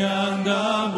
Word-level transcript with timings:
증량 0.00 0.90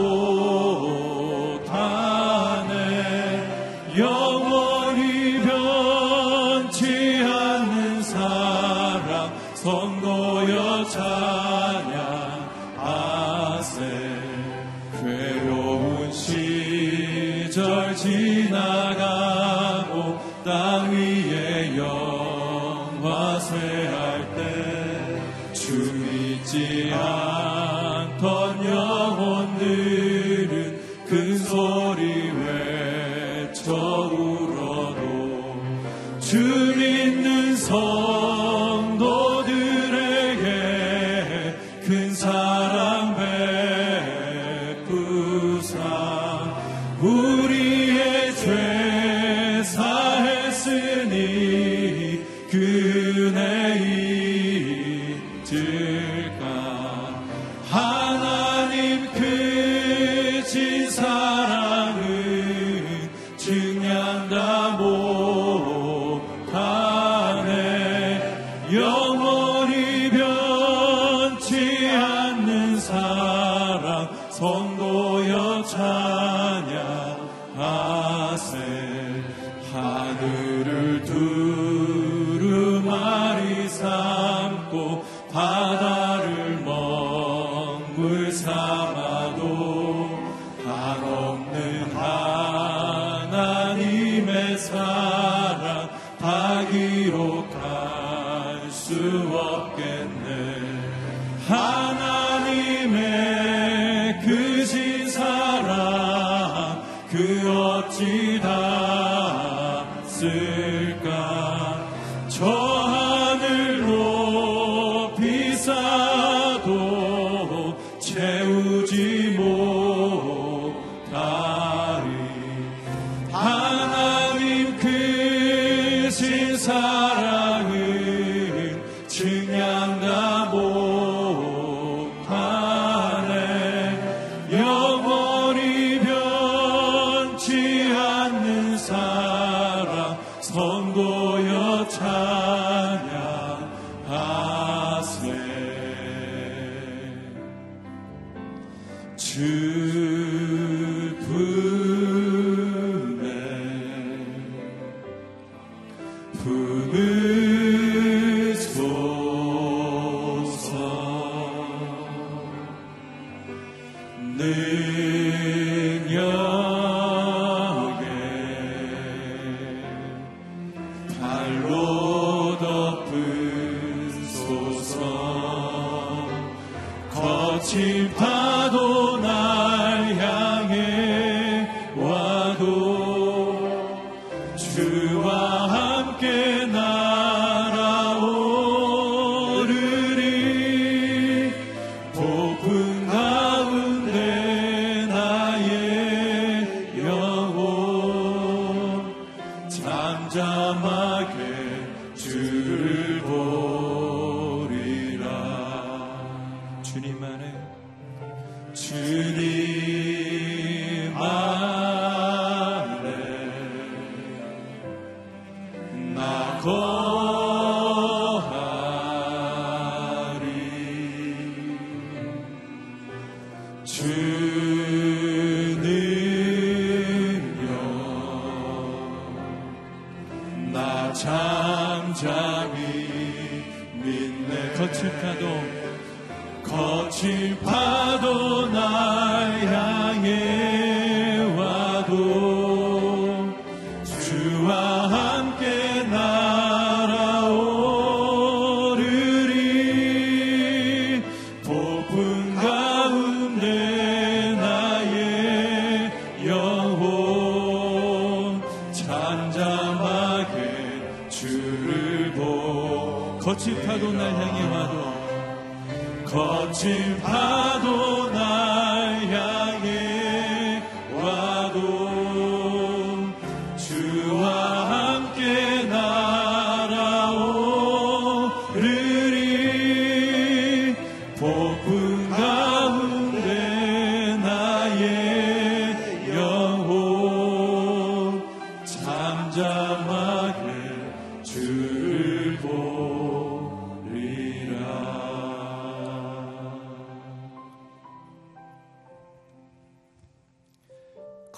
사랑 140.52 140.92
선 140.92 142.31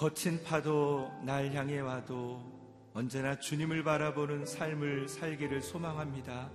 거친 0.05 0.43
파도 0.43 1.11
날 1.23 1.51
향해 1.53 1.79
와도 1.79 2.39
언제나 2.93 3.39
주님을 3.39 3.83
바라보는 3.83 4.45
삶을 4.45 5.09
살기를 5.09 5.61
소망합니다. 5.61 6.49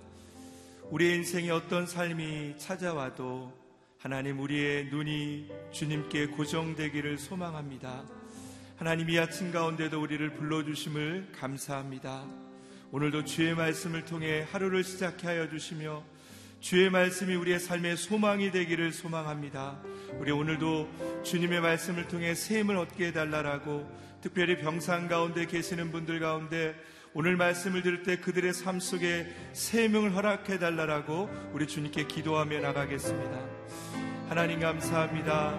우리의 0.91 1.17
인생에 1.17 1.51
어떤 1.51 1.85
삶이 1.85 2.59
찾아와도 2.59 3.53
하나님 4.01 4.41
우리의 4.41 4.87
눈이 4.87 5.47
주님께 5.73 6.29
고정되기를 6.29 7.19
소망합니다. 7.19 8.03
하나님 8.79 9.11
이 9.11 9.19
아침 9.19 9.53
가운데도 9.53 10.01
우리를 10.01 10.33
불러주심을 10.33 11.33
감사합니다. 11.39 12.25
오늘도 12.93 13.27
주의 13.27 13.55
말씀을 13.55 14.07
통해 14.07 14.47
하루를 14.51 14.85
시작해 14.85 15.27
하여 15.27 15.51
주시며 15.51 16.03
주의 16.61 16.89
말씀이 16.89 17.35
우리의 17.35 17.61
삶의 17.61 17.99
소망이 17.99 18.51
되기를 18.51 18.95
소망합니다. 18.95 19.83
우리 20.19 20.31
오늘도 20.31 21.23
주님의 21.23 21.61
말씀을 21.61 22.09
통해 22.09 22.35
샘을 22.35 22.79
얻게 22.79 23.09
해달라라고 23.09 23.87
특별히 24.23 24.57
병상 24.57 25.09
가운데 25.09 25.45
계시는 25.45 25.93
분들 25.93 26.21
가운데 26.21 26.75
오늘 27.13 27.37
말씀을 27.37 27.83
들을 27.83 28.03
때 28.03 28.17
그들의 28.17 28.55
삶 28.55 28.81
속에 28.81 29.27
샘을 29.53 30.15
허락해 30.15 30.59
달라라고 30.59 31.29
우리 31.53 31.67
주님께 31.67 32.07
기도하며 32.07 32.61
나가겠습니다. 32.61 33.50
하나님 34.31 34.61
감사합니다. 34.61 35.59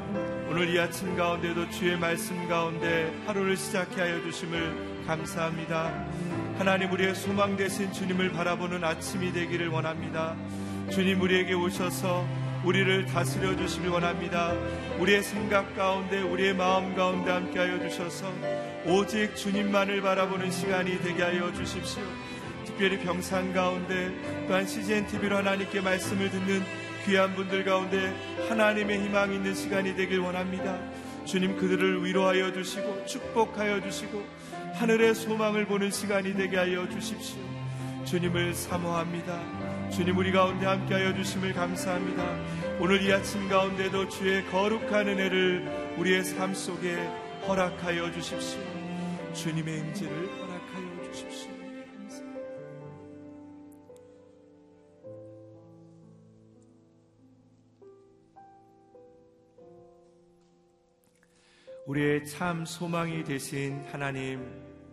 오늘 0.49 0.73
이 0.73 0.79
아침 0.79 1.17
가운데도 1.17 1.71
주의 1.71 1.97
말씀 1.97 2.47
가운데 2.47 3.13
하루를 3.25 3.57
시작해 3.57 3.99
하여 3.99 4.21
주심을 4.21 5.03
감사합니다. 5.05 6.07
하나님 6.57 6.89
우리의 6.89 7.13
소망 7.13 7.57
되신 7.57 7.91
주님을 7.91 8.31
바라보는 8.31 8.81
아침이 8.81 9.33
되기를 9.33 9.67
원합니다. 9.67 10.37
주님 10.89 11.19
우리에게 11.19 11.53
오셔서 11.53 12.25
우리를 12.63 13.07
다스려 13.07 13.57
주시길 13.57 13.89
원합니다. 13.89 14.53
우리의 14.99 15.21
생각 15.21 15.75
가운데 15.75 16.21
우리의 16.21 16.53
마음 16.55 16.95
가운데 16.95 17.29
함께 17.29 17.59
하여 17.59 17.77
주셔서 17.77 18.31
오직 18.85 19.35
주님만을 19.35 20.01
바라보는 20.01 20.49
시간이 20.49 21.01
되게 21.01 21.23
하여 21.23 21.51
주십시오. 21.51 22.03
특별히 22.63 22.97
병상 22.99 23.51
가운데 23.51 24.15
또한 24.47 24.65
CGN 24.65 25.07
TV로 25.07 25.39
하나님께 25.39 25.81
말씀을 25.81 26.29
듣는 26.31 26.63
귀한 27.05 27.35
분들 27.35 27.63
가운데 27.65 28.13
하나님의 28.49 29.03
희망이 29.03 29.35
있는 29.35 29.53
시간이 29.55 29.95
되길 29.95 30.19
원합니다. 30.19 30.77
주님 31.25 31.57
그들을 31.57 32.03
위로하여 32.03 32.51
주시고 32.51 33.05
축복하여 33.05 33.81
주시고 33.81 34.23
하늘의 34.75 35.15
소망을 35.15 35.65
보는 35.65 35.91
시간이 35.91 36.35
되게 36.35 36.57
하여 36.57 36.87
주십시오. 36.89 37.39
주님을 38.05 38.53
사모합니다. 38.53 39.89
주님 39.91 40.17
우리 40.17 40.31
가운데 40.31 40.65
함께하여 40.65 41.13
주심을 41.15 41.53
감사합니다. 41.53 42.23
오늘 42.79 43.03
이 43.03 43.11
아침 43.13 43.47
가운데도 43.47 44.09
주의 44.09 44.45
거룩한 44.47 45.07
은혜를 45.07 45.95
우리의 45.97 46.23
삶 46.23 46.53
속에 46.53 46.95
허락하여 47.47 48.11
주십시오. 48.11 48.59
주님의 49.33 49.79
임재를 49.79 50.40
우리의 61.87 62.27
참 62.27 62.63
소망이 62.63 63.23
되신 63.23 63.85
하나님, 63.91 64.45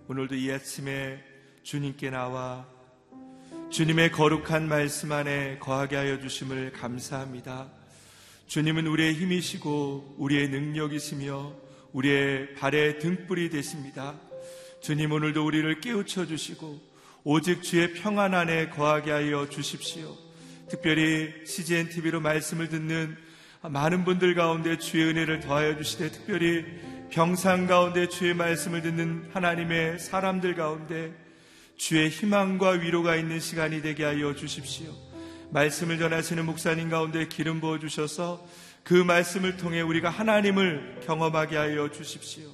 오늘도 0.08 0.35
이 0.37 0.50
아침에 0.50 1.23
주님께 1.62 2.08
나와 2.08 2.67
주님의 3.69 4.11
거룩한 4.11 4.67
말씀 4.69 5.12
안에 5.12 5.58
거하게 5.58 5.96
하여 5.96 6.19
주심을 6.19 6.73
감사합니다. 6.73 7.70
주님은 8.46 8.87
우리의 8.87 9.14
힘이시고 9.14 10.17
우리의 10.17 10.49
능력이시며 10.49 11.52
우리의 11.93 12.55
발의 12.55 13.00
등불이 13.00 13.50
되십니다. 13.50 14.19
주님 14.81 15.12
오늘도 15.12 15.44
우리를 15.44 15.81
깨우쳐 15.81 16.25
주시고 16.25 16.81
오직 17.23 17.62
주의 17.62 17.93
평안 17.93 18.32
안에 18.32 18.70
거하게 18.70 19.11
하여 19.11 19.46
주십시오. 19.50 20.17
특별히 20.70 21.34
CGN 21.44 21.91
TV로 21.91 22.20
말씀을 22.20 22.69
듣는 22.70 23.27
많은 23.62 24.05
분들 24.05 24.34
가운데 24.34 24.78
주의 24.78 25.05
은혜를 25.08 25.40
더하여 25.40 25.76
주시되 25.76 26.10
특별히 26.12 26.64
병상 27.10 27.66
가운데 27.66 28.08
주의 28.08 28.34
말씀을 28.34 28.82
듣는 28.82 29.28
하나님의 29.32 29.99
사람들 29.99 30.55
가운데 30.55 31.12
주의 31.77 32.08
희망과 32.08 32.70
위로가 32.70 33.17
있는 33.17 33.41
시간이 33.41 33.82
되게 33.82 34.05
하여 34.05 34.34
주십시오. 34.34 34.93
말씀을 35.50 35.98
전하시는 35.98 36.44
목사님 36.44 36.91
가운데 36.91 37.27
기름 37.27 37.60
부어 37.60 37.79
주셔서 37.79 38.46
그 38.84 38.94
말씀을 38.94 39.56
통해 39.56 39.81
우리가 39.81 40.10
하나님을 40.10 41.00
경험하게 41.05 41.56
하여 41.56 41.91
주십시오. 41.91 42.50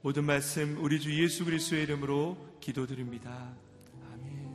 모든 0.00 0.24
말씀 0.24 0.76
우리 0.82 0.98
주 1.00 1.22
예수 1.22 1.44
그리스도의 1.44 1.82
이름으로 1.84 2.36
기도드립니다. 2.60 3.52
아멘. 4.12 4.48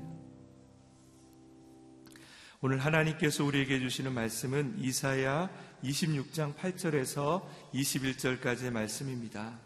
오늘 2.62 2.80
하나님께서 2.80 3.44
우리에게 3.44 3.80
주시는 3.80 4.14
말씀은 4.14 4.76
이사야 4.80 5.50
26장 5.84 6.56
8절에서 6.56 7.48
21절까지의 7.74 8.72
말씀입니다. 8.72 9.60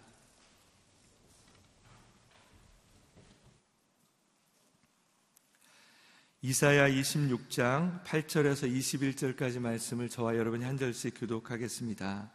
이사야 6.44 6.90
26장 6.90 8.04
8절에서 8.04 8.68
21절까지 8.68 9.60
말씀을 9.60 10.10
저와 10.10 10.36
여러분이 10.38 10.66
한 10.66 10.78
절씩 10.78 11.14
교독하겠습니다. 11.20 12.32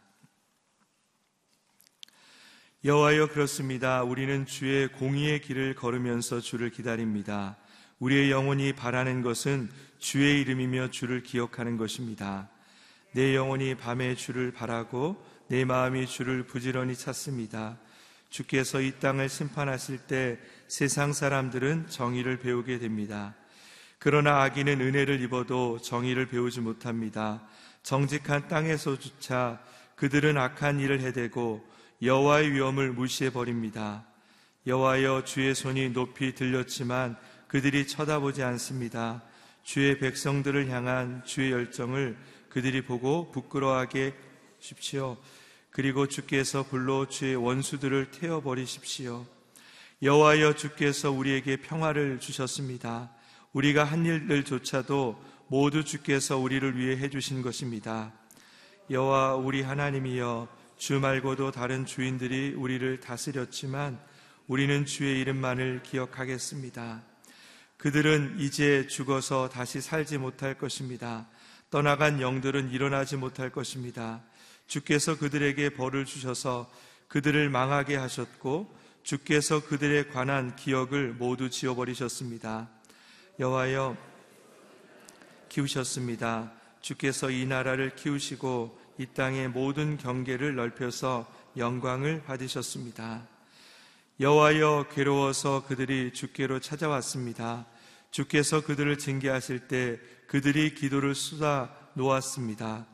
여호와여 2.85 3.27
그렇습니다. 3.29 4.03
우리는 4.03 4.45
주의 4.45 4.87
공의의 4.87 5.41
길을 5.41 5.75
걸으면서 5.75 6.39
주를 6.39 6.69
기다립니다. 6.69 7.57
우리의 7.99 8.31
영혼이 8.31 8.73
바라는 8.73 9.23
것은 9.23 9.69
주의 9.97 10.39
이름이며 10.41 10.91
주를 10.91 11.21
기억하는 11.21 11.75
것입니다. 11.75 12.49
내 13.17 13.33
영혼이 13.33 13.73
밤에 13.73 14.13
주를 14.13 14.51
바라고 14.51 15.19
내 15.47 15.65
마음이 15.65 16.05
주를 16.05 16.43
부지런히 16.43 16.95
찾습니다. 16.95 17.79
주께서 18.29 18.79
이 18.79 18.91
땅을 18.99 19.27
심판하실 19.27 19.97
때 20.05 20.37
세상 20.67 21.13
사람들은 21.13 21.87
정의를 21.87 22.37
배우게 22.37 22.77
됩니다. 22.77 23.33
그러나 23.97 24.43
악인은 24.43 24.81
은혜를 24.81 25.19
입어도 25.21 25.79
정의를 25.81 26.27
배우지 26.27 26.61
못합니다. 26.61 27.41
정직한 27.81 28.47
땅에서조차 28.47 29.63
그들은 29.95 30.37
악한 30.37 30.79
일을 30.79 31.01
해대고 31.01 31.67
여호와의 32.03 32.51
위엄을 32.51 32.91
무시해 32.91 33.31
버립니다. 33.31 34.05
여호와여 34.67 35.23
주의 35.23 35.55
손이 35.55 35.89
높이 35.89 36.35
들렸지만 36.35 37.17
그들이 37.47 37.87
쳐다보지 37.87 38.43
않습니다. 38.43 39.23
주의 39.63 39.97
백성들을 39.97 40.69
향한 40.69 41.23
주의 41.25 41.51
열정을 41.51 42.15
그들이 42.49 42.83
보고 42.85 43.31
부끄러워하게 43.31 44.15
하십시오. 44.59 45.17
그리고 45.71 46.07
주께서 46.07 46.63
불로 46.63 47.07
주의 47.07 47.35
원수들을 47.35 48.11
태워 48.11 48.41
버리십시오. 48.41 49.25
여호와여 50.01 50.53
주께서 50.53 51.11
우리에게 51.11 51.57
평화를 51.57 52.19
주셨습니다. 52.19 53.11
우리가 53.53 53.83
한 53.83 54.05
일들조차도 54.05 55.23
모두 55.47 55.83
주께서 55.83 56.37
우리를 56.37 56.77
위해 56.77 56.97
해 56.97 57.09
주신 57.09 57.41
것입니다. 57.41 58.13
여호와 58.89 59.35
우리 59.35 59.61
하나님이여 59.61 60.47
주 60.77 60.99
말고도 60.99 61.51
다른 61.51 61.85
주인들이 61.85 62.53
우리를 62.55 62.99
다스렸지만 62.99 63.99
우리는 64.47 64.85
주의 64.85 65.19
이름만을 65.21 65.81
기억하겠습니다. 65.83 67.03
그들은 67.77 68.37
이제 68.39 68.87
죽어서 68.87 69.49
다시 69.49 69.81
살지 69.81 70.17
못할 70.17 70.57
것입니다. 70.57 71.27
떠나간 71.69 72.21
영들은 72.21 72.71
일어나지 72.71 73.17
못할 73.17 73.49
것입니다. 73.49 74.21
주께서 74.67 75.17
그들에게 75.17 75.71
벌을 75.71 76.05
주셔서 76.05 76.71
그들을 77.07 77.49
망하게 77.49 77.95
하셨고 77.95 78.73
주께서 79.03 79.65
그들에 79.65 80.07
관한 80.07 80.55
기억을 80.55 81.13
모두 81.13 81.49
지워버리셨습니다. 81.49 82.69
여호와여 83.39 83.95
키우셨습니다. 85.49 86.51
주께서 86.81 87.29
이 87.29 87.45
나라를 87.45 87.95
키우시고 87.95 88.79
이 88.97 89.05
땅의 89.05 89.49
모든 89.49 89.97
경계를 89.97 90.55
넓혀서 90.55 91.31
영광을 91.55 92.23
받으셨습니다. 92.23 93.27
여호와여 94.19 94.87
괴로워서 94.91 95.65
그들이 95.67 96.11
주께로 96.13 96.59
찾아왔습니다. 96.59 97.65
주께서 98.17 98.61
그들을 98.61 98.97
징계하실 98.97 99.67
때 99.67 99.99
그들이 100.25 100.73
기도를 100.73 101.13
쏟아 101.13 101.69
놓았습니다. 101.93 102.87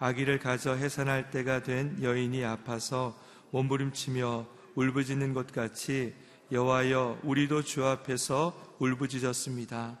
아기를 0.00 0.40
가져 0.40 0.74
해산할 0.74 1.30
때가 1.30 1.62
된 1.62 2.02
여인이 2.02 2.44
아파서 2.44 3.16
몸부림치며 3.52 4.44
울부짖는 4.74 5.34
것 5.34 5.52
같이 5.52 6.14
여호와여 6.50 7.20
우리도 7.22 7.62
주 7.62 7.86
앞에서 7.86 8.76
울부짖었습니다. 8.80 10.00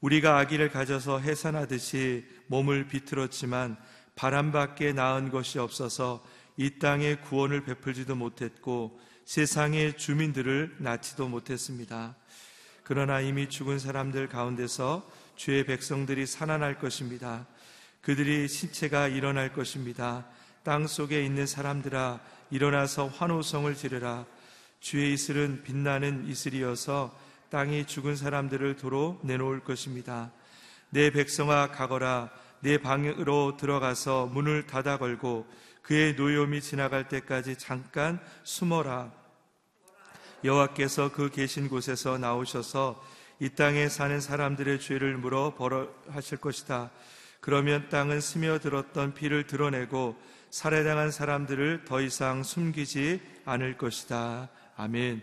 우리가 0.00 0.38
아기를 0.38 0.70
가져서 0.70 1.18
해산하듯이 1.18 2.24
몸을 2.46 2.88
비틀었지만 2.88 3.76
바람밖에 4.14 4.94
나은 4.94 5.30
것이 5.30 5.58
없어서 5.58 6.24
이 6.56 6.78
땅에 6.78 7.16
구원을 7.16 7.64
베풀지도 7.64 8.14
못했고 8.14 8.98
세상의 9.26 9.98
주민들을 9.98 10.76
낳지도 10.78 11.28
못했습니다. 11.28 12.16
그러나 12.84 13.20
이미 13.20 13.48
죽은 13.48 13.78
사람들 13.78 14.28
가운데서 14.28 15.10
주의 15.36 15.64
백성들이 15.64 16.26
살아날 16.26 16.78
것입니다. 16.78 17.46
그들이 18.02 18.46
신체가 18.46 19.08
일어날 19.08 19.52
것입니다. 19.52 20.26
땅 20.62 20.86
속에 20.86 21.24
있는 21.24 21.46
사람들아 21.46 22.20
일어나서 22.50 23.08
환호성을 23.08 23.74
지르라. 23.74 24.26
주의 24.80 25.14
이슬은 25.14 25.62
빛나는 25.64 26.26
이슬이어서 26.28 27.18
땅이 27.48 27.86
죽은 27.86 28.16
사람들을 28.16 28.76
도로 28.76 29.18
내놓을 29.22 29.60
것입니다. 29.60 30.30
내 30.90 31.10
백성아 31.10 31.70
가거라 31.70 32.30
내 32.60 32.78
방으로 32.78 33.56
들어가서 33.56 34.26
문을 34.26 34.66
닫아 34.66 34.98
걸고 34.98 35.46
그의 35.82 36.14
노염이 36.16 36.60
지나갈 36.60 37.08
때까지 37.08 37.56
잠깐 37.56 38.20
숨어라. 38.42 39.23
여호와께서 40.44 41.10
그 41.10 41.30
계신 41.30 41.68
곳에서 41.68 42.18
나오셔서 42.18 43.02
이 43.40 43.48
땅에 43.48 43.88
사는 43.88 44.20
사람들의 44.20 44.78
죄를 44.78 45.16
물어 45.16 45.54
벌하실 45.54 46.38
것이다. 46.38 46.90
그러면 47.40 47.88
땅은 47.88 48.20
스며들었던 48.20 49.14
피를 49.14 49.46
드러내고 49.46 50.16
살해당한 50.50 51.10
사람들을 51.10 51.84
더 51.84 52.00
이상 52.00 52.42
숨기지 52.42 53.20
않을 53.44 53.76
것이다. 53.76 54.50
아멘. 54.76 55.22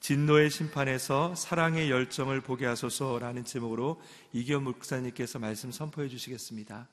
진노의 0.00 0.50
심판에서 0.50 1.34
사랑의 1.34 1.90
열정을 1.90 2.40
보게 2.40 2.66
하소서라는 2.66 3.44
제목으로 3.44 4.00
이기현 4.32 4.64
목사님께서 4.64 5.38
말씀 5.38 5.72
선포해 5.72 6.08
주시겠습니다. 6.08 6.88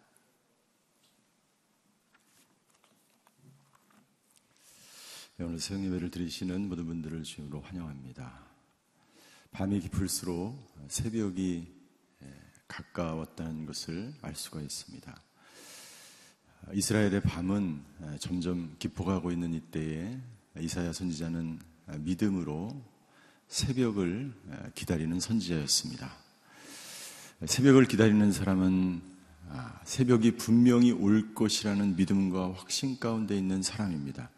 오늘 5.39 5.59
새벽 5.59 5.85
예배를 5.85 6.11
드리시는 6.11 6.69
모든 6.69 6.85
분들을 6.85 7.23
주임으로 7.23 7.59
환영합니다. 7.61 8.45
밤이 9.49 9.79
깊을수록 9.79 10.55
새벽이 10.87 11.73
가까웠다는 12.67 13.65
것을 13.65 14.13
알 14.21 14.35
수가 14.35 14.61
있습니다. 14.61 15.21
이스라엘의 16.73 17.21
밤은 17.23 17.81
점점 18.19 18.75
깊어가고 18.77 19.31
있는 19.31 19.55
이때에 19.55 20.21
이사야 20.59 20.93
선지자는 20.93 21.59
믿음으로 22.01 22.79
새벽을 23.47 24.35
기다리는 24.75 25.19
선지자였습니다. 25.19 26.15
새벽을 27.47 27.85
기다리는 27.85 28.31
사람은 28.31 29.01
아, 29.49 29.81
새벽이 29.83 30.37
분명히 30.37 30.91
올 30.91 31.33
것이라는 31.33 31.95
믿음과 31.95 32.53
확신 32.53 32.99
가운데 32.99 33.35
있는 33.35 33.63
사람입니다. 33.63 34.29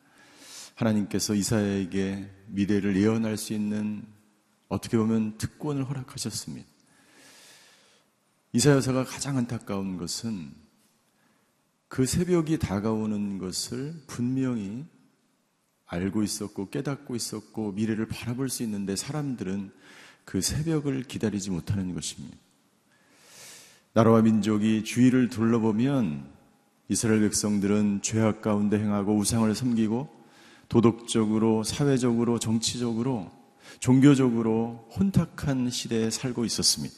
하나님께서 0.75 1.33
이사야에게 1.33 2.29
미래를 2.47 2.95
예언할 2.97 3.37
수 3.37 3.53
있는 3.53 4.05
어떻게 4.67 4.97
보면 4.97 5.37
특권을 5.37 5.87
허락하셨습니다. 5.89 6.67
이사야서가 8.53 9.05
가장 9.05 9.37
안타까운 9.37 9.97
것은 9.97 10.51
그 11.87 12.05
새벽이 12.05 12.59
다가오는 12.59 13.37
것을 13.37 13.93
분명히 14.07 14.85
알고 15.85 16.23
있었고 16.23 16.69
깨닫고 16.69 17.15
있었고 17.15 17.73
미래를 17.73 18.07
바라볼 18.07 18.49
수 18.49 18.63
있는데 18.63 18.95
사람들은 18.95 19.71
그 20.25 20.41
새벽을 20.41 21.03
기다리지 21.03 21.51
못하는 21.51 21.93
것입니다. 21.93 22.37
나라와 23.93 24.21
민족이 24.21 24.83
주위를 24.83 25.29
둘러보면 25.29 26.29
이스라엘 26.89 27.21
백성들은 27.21 28.01
죄악 28.01 28.41
가운데 28.41 28.77
행하고 28.77 29.15
우상을 29.15 29.53
섬기고 29.53 30.14
도덕적으로, 30.69 31.63
사회적으로, 31.63 32.39
정치적으로, 32.39 33.31
종교적으로 33.79 34.89
혼탁한 34.97 35.69
시대에 35.69 36.09
살고 36.09 36.45
있었습니다. 36.45 36.95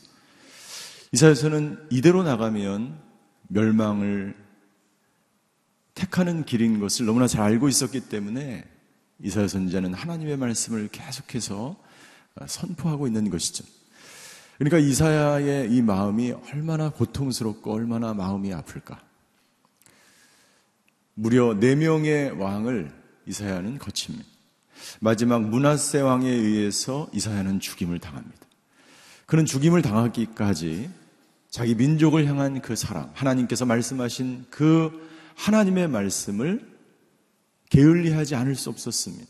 이사에서는 1.12 1.88
이대로 1.90 2.24
나가면 2.24 3.00
멸망을 3.48 4.36
택하는 5.94 6.46
길인 6.46 6.80
것을 6.80 7.06
너무나 7.06 7.28
잘 7.28 7.44
알고 7.44 7.70
있었기 7.70 8.02
때문에 8.02 8.64
이사야 9.20 9.48
선지자는 9.48 9.94
하나님의 9.94 10.38
말씀을 10.38 10.90
계속해서 10.90 11.76
선포하고 12.46 13.08
있는 13.08 13.30
것이죠. 13.30 13.64
그러니까 14.58 14.78
이사야의 14.78 15.72
이 15.72 15.82
마음이 15.82 16.34
얼마나 16.52 16.90
고통스럽고 16.90 17.74
얼마나 17.74 18.14
마음이 18.14 18.54
아플까. 18.54 19.00
무려 21.16 21.56
네 21.60 21.76
명의 21.76 22.30
왕을 22.32 22.92
이사야는 23.28 23.78
거칩니다. 23.78 24.26
마지막 25.00 25.42
문하세 25.44 26.02
왕에 26.02 26.30
의해서 26.30 27.10
이사야는 27.14 27.60
죽임을 27.60 28.00
당합니다. 28.00 28.48
그는 29.26 29.46
죽임을 29.46 29.82
당하기까지 29.82 30.90
자기 31.50 31.76
민족을 31.76 32.26
향한 32.28 32.62
그 32.62 32.76
사랑, 32.76 33.12
하나님께서 33.14 33.66
말씀하신 33.66 34.46
그 34.50 35.08
하나님의 35.36 35.88
말씀을 35.88 36.68
게을리하지 37.70 38.36
않을 38.36 38.56
수 38.56 38.70
없었습니다. 38.70 39.26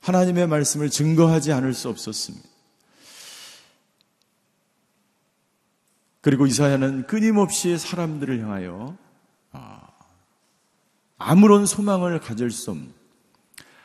하나님의 0.00 0.46
말씀을 0.46 0.90
증거하지 0.90 1.52
않을 1.52 1.74
수 1.74 1.88
없었습니다. 1.88 2.48
그리고 6.20 6.46
이사야는 6.46 7.06
끊임없이 7.06 7.76
사람들을 7.76 8.40
향하여 8.40 8.96
아, 8.96 9.03
아무런 11.26 11.64
소망을 11.64 12.20
가질 12.20 12.50
수 12.50 12.70
없는, 12.70 12.92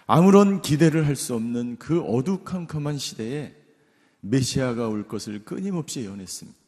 아무런 0.08 0.62
기대를 0.62 1.08
할 1.08 1.15
수 1.15 1.36
없는 1.36 1.77
그 1.77 2.01
어두컴컴한 2.01 2.98
시대에 2.98 3.55
메시아가 4.19 4.89
올 4.89 5.08
것을 5.08 5.46
끊임없이 5.46 6.01
예언했습니다. 6.01 6.60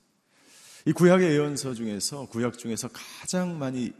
이 0.85 0.93
구약의 0.93 1.29
예언서 1.29 1.73
중에서 1.73 2.25
구약 2.27 2.57
중에서 2.57 2.87
가장 2.93 3.59
많이 3.59 3.91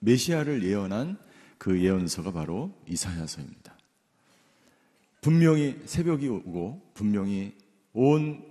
메시아를 0.00 0.62
예언한 0.62 1.16
그 1.56 1.82
예언서가 1.82 2.32
바로 2.32 2.70
이사야서입니다. 2.86 3.74
분명히 5.22 5.80
새벽이 5.86 6.28
오고 6.28 6.92
분명히 6.92 7.54
온 7.94 8.44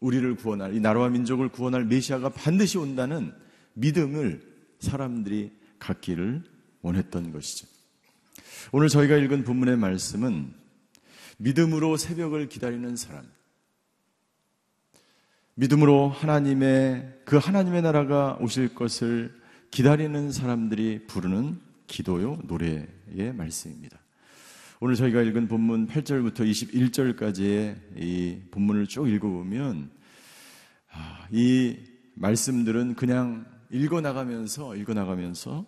우리를 0.00 0.36
구원할 0.36 0.74
이 0.74 0.80
나라와 0.80 1.08
민족을 1.08 1.48
구원할 1.48 1.86
메시아가 1.86 2.28
반드시 2.28 2.76
온다는 2.76 3.32
믿음을 3.72 4.42
사람들이 4.80 5.52
갖기를 5.78 6.57
원했던 6.82 7.32
것이죠. 7.32 7.66
오늘 8.72 8.88
저희가 8.88 9.16
읽은 9.16 9.44
본문의 9.44 9.76
말씀은 9.76 10.52
믿음으로 11.38 11.96
새벽을 11.96 12.48
기다리는 12.48 12.96
사람, 12.96 13.24
믿음으로 15.54 16.08
하나님의 16.08 17.22
그 17.24 17.36
하나님의 17.36 17.82
나라가 17.82 18.36
오실 18.40 18.74
것을 18.74 19.34
기다리는 19.70 20.30
사람들이 20.32 21.06
부르는 21.06 21.60
기도요, 21.86 22.38
노래의 22.44 23.32
말씀입니다. 23.34 23.98
오늘 24.80 24.94
저희가 24.94 25.22
읽은 25.22 25.48
본문 25.48 25.88
8절부터 25.88 26.48
21절까지의 26.48 27.76
이 27.96 28.38
본문을 28.52 28.86
쭉 28.86 29.08
읽어보면, 29.08 29.90
아, 30.92 31.26
이 31.32 31.76
말씀들은 32.14 32.94
그냥 32.94 33.44
읽어나가면서, 33.70 34.76
읽어나가면서, 34.76 35.66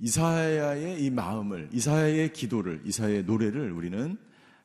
이사야의 0.00 1.02
이 1.02 1.10
마음을, 1.10 1.68
이사야의 1.72 2.32
기도를, 2.32 2.82
이사야의 2.84 3.24
노래를 3.24 3.72
우리는 3.72 4.16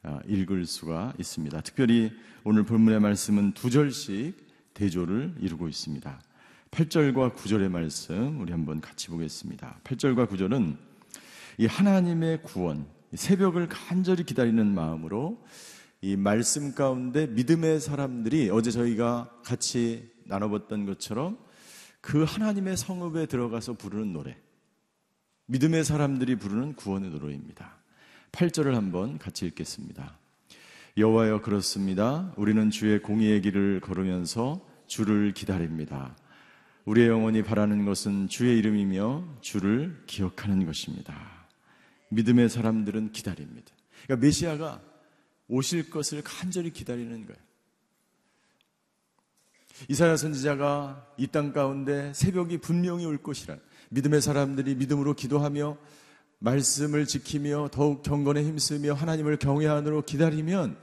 아, 0.03 0.19
읽을 0.27 0.65
수가 0.65 1.13
있습니다. 1.19 1.61
특별히 1.61 2.11
오늘 2.43 2.63
본문의 2.63 2.99
말씀은 2.99 3.53
두 3.53 3.69
절씩 3.69 4.35
대조를 4.73 5.35
이루고 5.39 5.67
있습니다. 5.67 6.21
8절과 6.71 7.35
9절의 7.35 7.69
말씀 7.69 8.39
우리 8.39 8.51
한번 8.51 8.79
같이 8.79 9.07
보겠습니다. 9.07 9.79
8절과 9.83 10.29
9절은 10.29 10.77
이 11.57 11.65
하나님의 11.65 12.43
구원, 12.43 12.85
새벽을 13.13 13.67
간절히 13.67 14.23
기다리는 14.23 14.65
마음으로 14.65 15.43
이 16.01 16.15
말씀 16.15 16.75
가운데 16.75 17.25
믿음의 17.27 17.79
사람들이 17.79 18.49
어제 18.49 18.69
저희가 18.69 19.31
같이 19.43 20.11
나눠봤던 20.25 20.85
것처럼 20.85 21.37
그 22.01 22.23
하나님의 22.23 22.77
성읍에 22.77 23.25
들어가서 23.25 23.73
부르는 23.73 24.13
노래. 24.13 24.37
믿음의 25.47 25.85
사람들이 25.85 26.35
부르는 26.35 26.75
구원의 26.75 27.09
노래입니다. 27.09 27.77
8절을 28.33 28.73
한번 28.73 29.17
같이 29.17 29.45
읽겠습니다. 29.45 30.17
여호와여 30.97 31.41
그렇습니다. 31.41 32.33
우리는 32.35 32.69
주의 32.69 33.01
공의의 33.01 33.41
길을 33.41 33.79
걸으면서 33.79 34.65
주를 34.87 35.33
기다립니다. 35.33 36.17
우리의 36.83 37.07
영혼이 37.07 37.43
바라는 37.43 37.85
것은 37.85 38.27
주의 38.27 38.57
이름이며 38.57 39.37
주를 39.39 40.03
기억하는 40.05 40.65
것입니다. 40.65 41.47
믿음의 42.09 42.49
사람들은 42.49 43.13
기다립니다. 43.13 43.71
그러니까 44.03 44.25
메시아가 44.25 44.81
오실 45.47 45.89
것을 45.89 46.23
간절히 46.23 46.71
기다리는 46.71 47.25
거예요. 47.25 47.47
이사야 49.87 50.17
선지자가 50.17 51.13
이 51.17 51.27
땅 51.27 51.53
가운데 51.53 52.11
새벽이 52.13 52.57
분명히 52.57 53.05
올 53.05 53.21
것이라 53.21 53.57
믿음의 53.89 54.21
사람들이 54.21 54.75
믿음으로 54.75 55.13
기도하며 55.13 55.77
말씀을 56.39 57.05
지키며 57.05 57.69
더욱 57.71 58.03
경건에 58.03 58.43
힘쓰며 58.43 58.93
하나님을 58.93 59.37
경외하느로 59.37 60.03
기다리면 60.03 60.77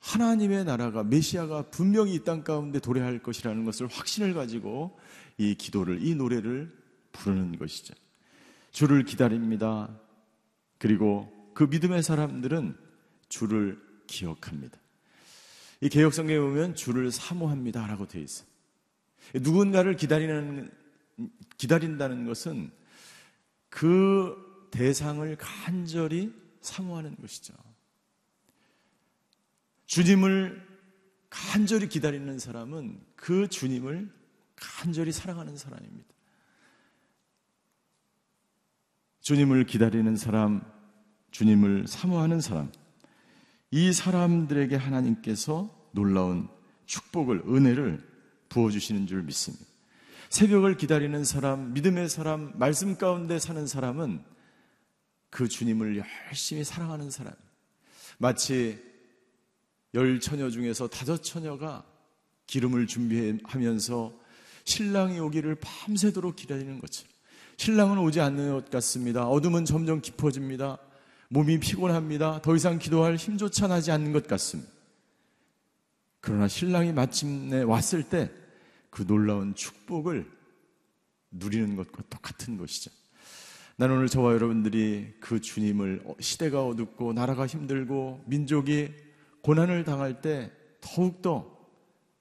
하나님의 0.00 0.64
나라가 0.64 1.02
메시아가 1.02 1.62
분명히 1.70 2.14
이 2.14 2.24
땅 2.24 2.44
가운데 2.44 2.78
도래할 2.78 3.22
것이라는 3.22 3.64
것을 3.64 3.86
확신을 3.88 4.34
가지고 4.34 4.98
이 5.36 5.54
기도를 5.54 6.04
이 6.06 6.14
노래를 6.14 6.72
부르는 7.12 7.58
것이죠. 7.58 7.94
주를 8.70 9.04
기다립니다. 9.04 9.88
그리고 10.78 11.32
그 11.54 11.64
믿음의 11.64 12.02
사람들은 12.02 12.76
주를 13.28 13.80
기억합니다. 14.06 14.78
이 15.80 15.88
개혁 15.88 16.14
성경에 16.14 16.38
보면 16.38 16.74
주를 16.74 17.10
사모합니다라고 17.10 18.06
되어 18.06 18.22
있어요. 18.22 18.46
누군가를 19.34 19.96
기다리는 19.96 20.70
기다린다는 21.56 22.26
것은 22.26 22.70
그 23.68 24.68
대상을 24.70 25.36
간절히 25.36 26.32
사모하는 26.60 27.16
것이죠. 27.16 27.54
주님을 29.86 30.66
간절히 31.30 31.88
기다리는 31.88 32.38
사람은 32.38 33.00
그 33.14 33.48
주님을 33.48 34.10
간절히 34.56 35.12
사랑하는 35.12 35.56
사람입니다. 35.56 36.14
주님을 39.20 39.66
기다리는 39.66 40.16
사람, 40.16 40.62
주님을 41.32 41.86
사모하는 41.88 42.40
사람, 42.40 42.70
이 43.70 43.92
사람들에게 43.92 44.76
하나님께서 44.76 45.90
놀라운 45.92 46.48
축복을, 46.86 47.42
은혜를 47.46 48.06
부어주시는 48.48 49.06
줄 49.06 49.22
믿습니다. 49.24 49.75
새벽을 50.30 50.76
기다리는 50.76 51.24
사람, 51.24 51.72
믿음의 51.72 52.08
사람, 52.08 52.52
말씀 52.56 52.96
가운데 52.96 53.38
사는 53.38 53.66
사람은 53.66 54.22
그 55.30 55.48
주님을 55.48 56.02
열심히 56.28 56.64
사랑하는 56.64 57.10
사람. 57.10 57.32
마치 58.18 58.82
열 59.94 60.20
처녀 60.20 60.50
중에서 60.50 60.88
다섯 60.88 61.22
처녀가 61.22 61.84
기름을 62.46 62.86
준비하면서 62.86 64.12
신랑이 64.64 65.20
오기를 65.20 65.56
밤새도록 65.60 66.36
기다리는 66.36 66.80
것처럼 66.80 67.12
신랑은 67.56 67.98
오지 67.98 68.20
않는 68.20 68.52
것 68.52 68.70
같습니다. 68.70 69.26
어둠은 69.26 69.64
점점 69.64 70.00
깊어집니다. 70.00 70.78
몸이 71.28 71.58
피곤합니다. 71.58 72.42
더 72.42 72.54
이상 72.54 72.78
기도할 72.78 73.16
힘조차 73.16 73.66
나지 73.66 73.90
않는 73.90 74.12
것 74.12 74.26
같습니다. 74.26 74.70
그러나 76.20 76.48
신랑이 76.48 76.92
마침내 76.92 77.62
왔을 77.62 78.02
때 78.02 78.30
그 78.96 79.06
놀라운 79.06 79.54
축복을 79.54 80.26
누리는 81.30 81.76
것과 81.76 82.02
똑같은 82.08 82.56
것이죠. 82.56 82.90
나는 83.76 83.96
오늘 83.96 84.08
저와 84.08 84.32
여러분들이 84.32 85.12
그 85.20 85.38
주님을 85.38 86.02
시대가 86.18 86.64
어둡고 86.64 87.12
나라가 87.12 87.46
힘들고 87.46 88.24
민족이 88.24 88.88
고난을 89.42 89.84
당할 89.84 90.22
때 90.22 90.50
더욱더 90.80 91.58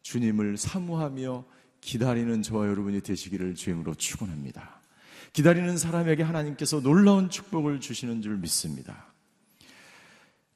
주님을 0.02 0.58
사모하며 0.58 1.46
기다리는 1.80 2.42
저와 2.42 2.68
여러분이 2.68 3.00
되시기를 3.00 3.56
주임으로 3.56 3.96
축원합니다. 3.96 4.82
기다리는 5.32 5.78
사람에게 5.78 6.24
하나님께서 6.24 6.82
놀라운 6.82 7.30
축복을 7.30 7.80
주시는 7.80 8.22
줄 8.22 8.36
믿습니다. 8.36 9.15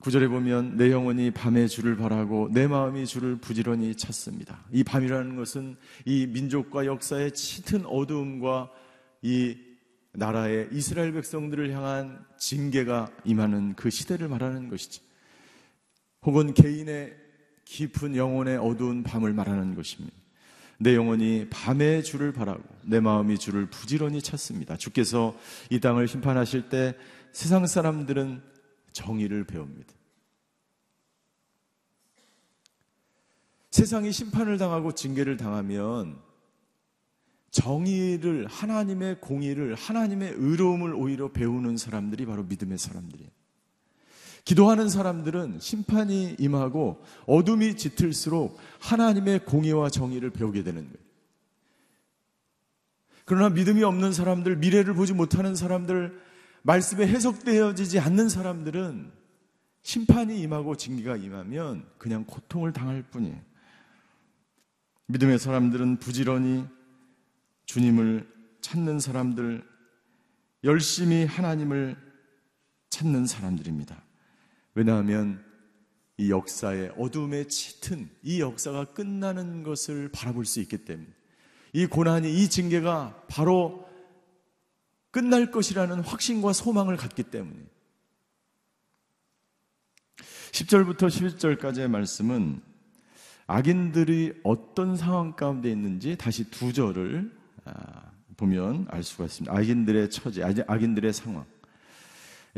구절에 0.01 0.29
보면 0.29 0.77
내 0.77 0.91
영혼이 0.91 1.31
밤에 1.31 1.67
주를 1.67 1.97
바라고 1.97 2.47
내 2.53 2.67
마음이 2.67 3.05
주를 3.05 3.35
부지런히 3.35 3.93
찾습니다. 3.95 4.63
이 4.71 4.81
밤이라는 4.81 5.35
것은 5.35 5.75
이 6.05 6.25
민족과 6.25 6.85
역사의 6.85 7.33
짙은 7.33 7.85
어두움과 7.85 8.71
이 9.21 9.57
나라의 10.13 10.69
이스라엘 10.71 11.11
백성들을 11.11 11.73
향한 11.73 12.25
징계가 12.37 13.11
임하는 13.25 13.73
그 13.75 13.89
시대를 13.89 14.29
말하는 14.29 14.69
것이지. 14.69 15.01
혹은 16.21 16.53
개인의 16.53 17.13
깊은 17.65 18.15
영혼의 18.15 18.57
어두운 18.57 19.03
밤을 19.03 19.33
말하는 19.33 19.75
것입니다. 19.75 20.15
내 20.77 20.95
영혼이 20.95 21.47
밤에 21.49 22.01
주를 22.03 22.31
바라고 22.31 22.63
내 22.83 23.01
마음이 23.01 23.37
주를 23.37 23.65
부지런히 23.65 24.21
찾습니다. 24.21 24.77
주께서 24.77 25.37
이 25.69 25.81
땅을 25.81 26.07
심판하실 26.07 26.69
때 26.69 26.95
세상 27.33 27.67
사람들은 27.67 28.41
정의를 28.99 29.45
배웁니다. 29.45 29.93
세상이 33.71 34.11
심판을 34.11 34.57
당하고 34.57 34.93
징계를 34.93 35.37
당하면 35.37 36.19
정의를 37.51 38.45
하나님의 38.47 39.21
공의를 39.21 39.75
하나님의 39.75 40.33
의로움을 40.35 40.93
오히려 40.93 41.31
배우는 41.31 41.77
사람들이 41.77 42.25
바로 42.25 42.43
믿음의 42.43 42.77
사람들이에요. 42.77 43.29
기도하는 44.43 44.89
사람들은 44.89 45.59
심판이 45.59 46.35
임하고 46.37 47.01
어둠이 47.25 47.77
짙을수록 47.77 48.57
하나님의 48.79 49.45
공의와 49.45 49.89
정의를 49.89 50.31
배우게 50.31 50.63
되는 50.63 50.81
거예요. 50.83 51.09
그러나 53.23 53.49
믿음이 53.49 53.83
없는 53.83 54.11
사람들, 54.11 54.57
미래를 54.57 54.93
보지 54.95 55.13
못하는 55.13 55.55
사람들, 55.55 56.28
말씀에 56.63 57.07
해석되어지지 57.07 57.99
않는 57.99 58.29
사람들은 58.29 59.11
심판이 59.81 60.39
임하고 60.41 60.75
징계가 60.75 61.17
임하면 61.17 61.89
그냥 61.97 62.25
고통을 62.25 62.73
당할 62.73 63.01
뿐이에요. 63.03 63.39
믿음의 65.07 65.39
사람들은 65.39 65.97
부지런히 65.97 66.65
주님을 67.65 68.27
찾는 68.61 68.99
사람들, 68.99 69.67
열심히 70.63 71.25
하나님을 71.25 71.95
찾는 72.89 73.25
사람들입니다. 73.25 74.03
왜냐하면 74.75 75.43
이 76.17 76.29
역사의 76.29 76.93
어둠에 76.97 77.45
짙은 77.47 78.09
이 78.21 78.41
역사가 78.41 78.93
끝나는 78.93 79.63
것을 79.63 80.09
바라볼 80.11 80.45
수 80.45 80.59
있기 80.59 80.79
때문에 80.79 81.09
이 81.73 81.85
고난이 81.85 82.31
이 82.31 82.49
징계가 82.49 83.25
바로 83.29 83.88
끝날 85.11 85.51
것이라는 85.51 86.01
확신과 86.01 86.53
소망을 86.53 86.97
갖기 86.97 87.23
때문에 87.23 87.59
10절부터 90.51 91.07
11절까지의 91.07 91.87
말씀은 91.87 92.61
악인들이 93.47 94.39
어떤 94.43 94.95
상황 94.95 95.35
가운데 95.35 95.71
있는지 95.71 96.15
다시 96.15 96.49
두 96.51 96.71
절을 96.71 97.31
아, 97.65 98.11
보면 98.37 98.87
알 98.89 99.03
수가 99.03 99.25
있습니다. 99.25 99.55
악인들의 99.55 100.09
처지, 100.11 100.43
악인들의 100.43 101.13
상황. 101.13 101.45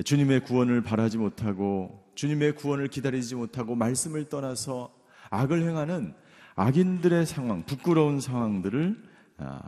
주님의 0.03 0.43
구원을 0.43 0.81
바라지 0.81 1.17
못하고 1.17 2.11
주님의 2.15 2.55
구원을 2.55 2.87
기다리지 2.87 3.35
못하고 3.35 3.75
말씀을 3.75 4.25
떠나서 4.25 4.93
악을 5.29 5.63
행하는 5.67 6.13
악인들의 6.55 7.25
상황, 7.25 7.63
부끄러운 7.65 8.19
상황들을 8.19 9.09
아, 9.37 9.61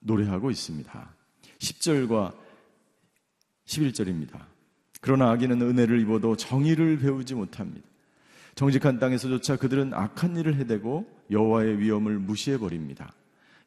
노래하고 0.00 0.50
있습니다. 0.50 1.17
10절과 1.58 2.34
11절입니다. 3.66 4.44
그러나 5.00 5.30
악인은 5.30 5.62
은혜를 5.62 6.00
입어도 6.00 6.36
정의를 6.36 6.98
배우지 6.98 7.34
못합니다. 7.34 7.86
정직한 8.54 8.98
땅에서조차 8.98 9.56
그들은 9.56 9.94
악한 9.94 10.36
일을 10.36 10.56
해대고 10.56 11.06
여호와의 11.30 11.78
위엄을 11.78 12.18
무시해 12.18 12.58
버립니다. 12.58 13.12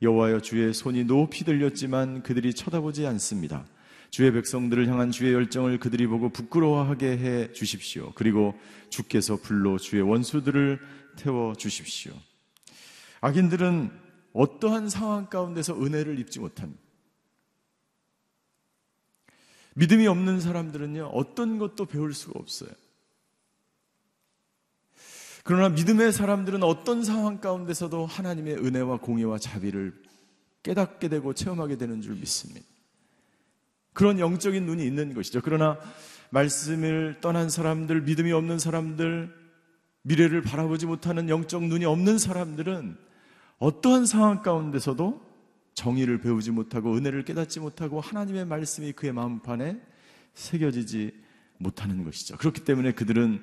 여호와여 0.01 0.41
주의 0.41 0.73
손이 0.73 1.05
높이 1.05 1.45
들렸지만 1.45 2.23
그들이 2.23 2.53
쳐다보지 2.53 3.05
않습니다. 3.07 3.65
주의 4.09 4.29
백성들을 4.33 4.89
향한 4.89 5.11
주의 5.11 5.31
열정을 5.33 5.79
그들이 5.79 6.07
보고 6.07 6.29
부끄러워하게 6.29 7.17
해 7.17 7.53
주십시오. 7.53 8.11
그리고 8.15 8.59
주께서 8.89 9.37
불로 9.37 9.77
주의 9.77 10.01
원수들을 10.01 10.79
태워 11.15 11.55
주십시오. 11.55 12.11
악인들은 13.21 13.91
어떠한 14.33 14.89
상황 14.89 15.27
가운데서 15.27 15.81
은혜를 15.81 16.19
입지 16.19 16.39
못합니다. 16.41 16.90
믿음이 19.75 20.07
없는 20.07 20.39
사람들은요, 20.39 21.11
어떤 21.13 21.57
것도 21.57 21.85
배울 21.85 22.13
수가 22.13 22.39
없어요. 22.39 22.69
그러나 25.43 25.69
믿음의 25.69 26.11
사람들은 26.11 26.61
어떤 26.63 27.03
상황 27.03 27.39
가운데서도 27.39 28.05
하나님의 28.05 28.57
은혜와 28.57 28.97
공의와 28.97 29.39
자비를 29.39 29.93
깨닫게 30.63 31.07
되고 31.07 31.33
체험하게 31.33 31.77
되는 31.77 32.01
줄 32.01 32.15
믿습니다. 32.15 32.65
그런 33.93 34.19
영적인 34.19 34.65
눈이 34.65 34.85
있는 34.85 35.13
것이죠. 35.13 35.41
그러나 35.43 35.79
말씀을 36.29 37.17
떠난 37.21 37.49
사람들, 37.49 38.01
믿음이 38.01 38.31
없는 38.31 38.59
사람들, 38.59 39.33
미래를 40.03 40.41
바라보지 40.41 40.85
못하는 40.85 41.29
영적 41.29 41.63
눈이 41.63 41.85
없는 41.85 42.17
사람들은 42.17 42.97
어떠한 43.59 44.05
상황 44.05 44.41
가운데서도 44.41 45.30
정의를 45.81 46.19
배우지 46.19 46.51
못하고 46.51 46.95
은혜를 46.95 47.25
깨닫지 47.25 47.59
못하고 47.59 48.01
하나님의 48.01 48.45
말씀이 48.45 48.91
그의 48.91 49.13
마음판에 49.13 49.81
새겨지지 50.35 51.11
못하는 51.57 52.03
것이죠. 52.03 52.37
그렇기 52.37 52.63
때문에 52.65 52.91
그들은 52.91 53.41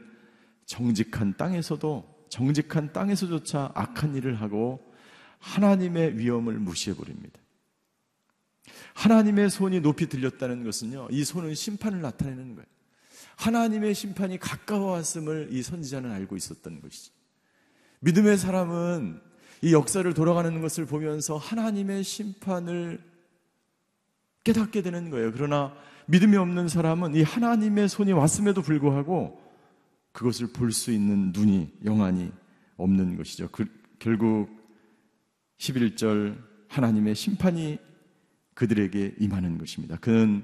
정직한 0.64 1.36
땅에서도 1.36 2.26
정직한 2.28 2.92
땅에서조차 2.92 3.72
악한 3.74 4.14
일을 4.14 4.40
하고 4.40 4.80
하나님의 5.40 6.16
위엄을 6.18 6.60
무시해 6.60 6.94
버립니다. 6.94 7.40
하나님의 8.94 9.50
손이 9.50 9.80
높이 9.80 10.08
들렸다는 10.08 10.62
것은요, 10.62 11.08
이 11.10 11.24
손은 11.24 11.56
심판을 11.56 12.00
나타내는 12.02 12.54
거예요. 12.54 12.66
하나님의 13.36 13.94
심판이 13.94 14.38
가까워 14.38 14.92
왔음을 14.92 15.48
이 15.50 15.62
선지자는 15.62 16.12
알고 16.12 16.36
있었던 16.36 16.82
것이죠. 16.82 17.12
믿음의 18.00 18.38
사람은 18.38 19.27
이 19.62 19.72
역사를 19.72 20.12
돌아가는 20.14 20.60
것을 20.60 20.86
보면서 20.86 21.36
하나님의 21.36 22.04
심판을 22.04 23.00
깨닫게 24.44 24.82
되는 24.82 25.10
거예요. 25.10 25.32
그러나 25.32 25.74
믿음이 26.06 26.36
없는 26.36 26.68
사람은 26.68 27.14
이 27.14 27.22
하나님의 27.22 27.88
손이 27.88 28.12
왔음에도 28.12 28.62
불구하고 28.62 29.42
그것을 30.12 30.48
볼 30.52 30.72
수 30.72 30.90
있는 30.90 31.32
눈이 31.32 31.80
영안이 31.84 32.32
없는 32.76 33.16
것이죠. 33.16 33.48
그, 33.50 33.66
결국 33.98 34.48
11절 35.58 36.38
하나님의 36.68 37.14
심판이 37.14 37.78
그들에게 38.54 39.16
임하는 39.18 39.58
것입니다. 39.58 39.96
그는 39.96 40.42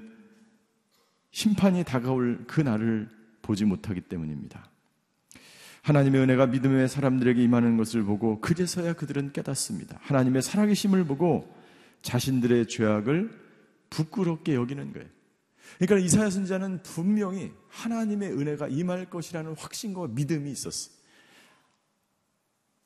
심판이 1.31 1.83
다가올 1.83 2.45
그 2.47 2.61
날을 2.61 3.09
보지 3.41 3.65
못하기 3.65 4.01
때문입니다. 4.01 4.69
하나님의 5.85 6.19
은혜가 6.19 6.47
믿음의 6.47 6.89
사람들에게 6.89 7.43
임하는 7.43 7.77
것을 7.77 8.03
보고 8.03 8.41
그제서야 8.41 8.93
그들은 8.93 9.33
깨닫습니다. 9.33 9.99
하나님의 10.01 10.41
살아계심을 10.41 11.05
보고 11.05 11.55
자신들의 12.01 12.67
죄악을 12.67 13.29
부끄럽게 13.91 14.55
여기는 14.55 14.93
거예요. 14.93 15.07
그러니까 15.77 16.03
이사야 16.03 16.31
선지자는 16.31 16.81
분명히 16.81 17.51
하나님의 17.69 18.31
은혜가 18.31 18.67
임할 18.69 19.11
것이라는 19.11 19.53
확신과 19.55 20.07
믿음이 20.07 20.49
있었어요. 20.49 20.95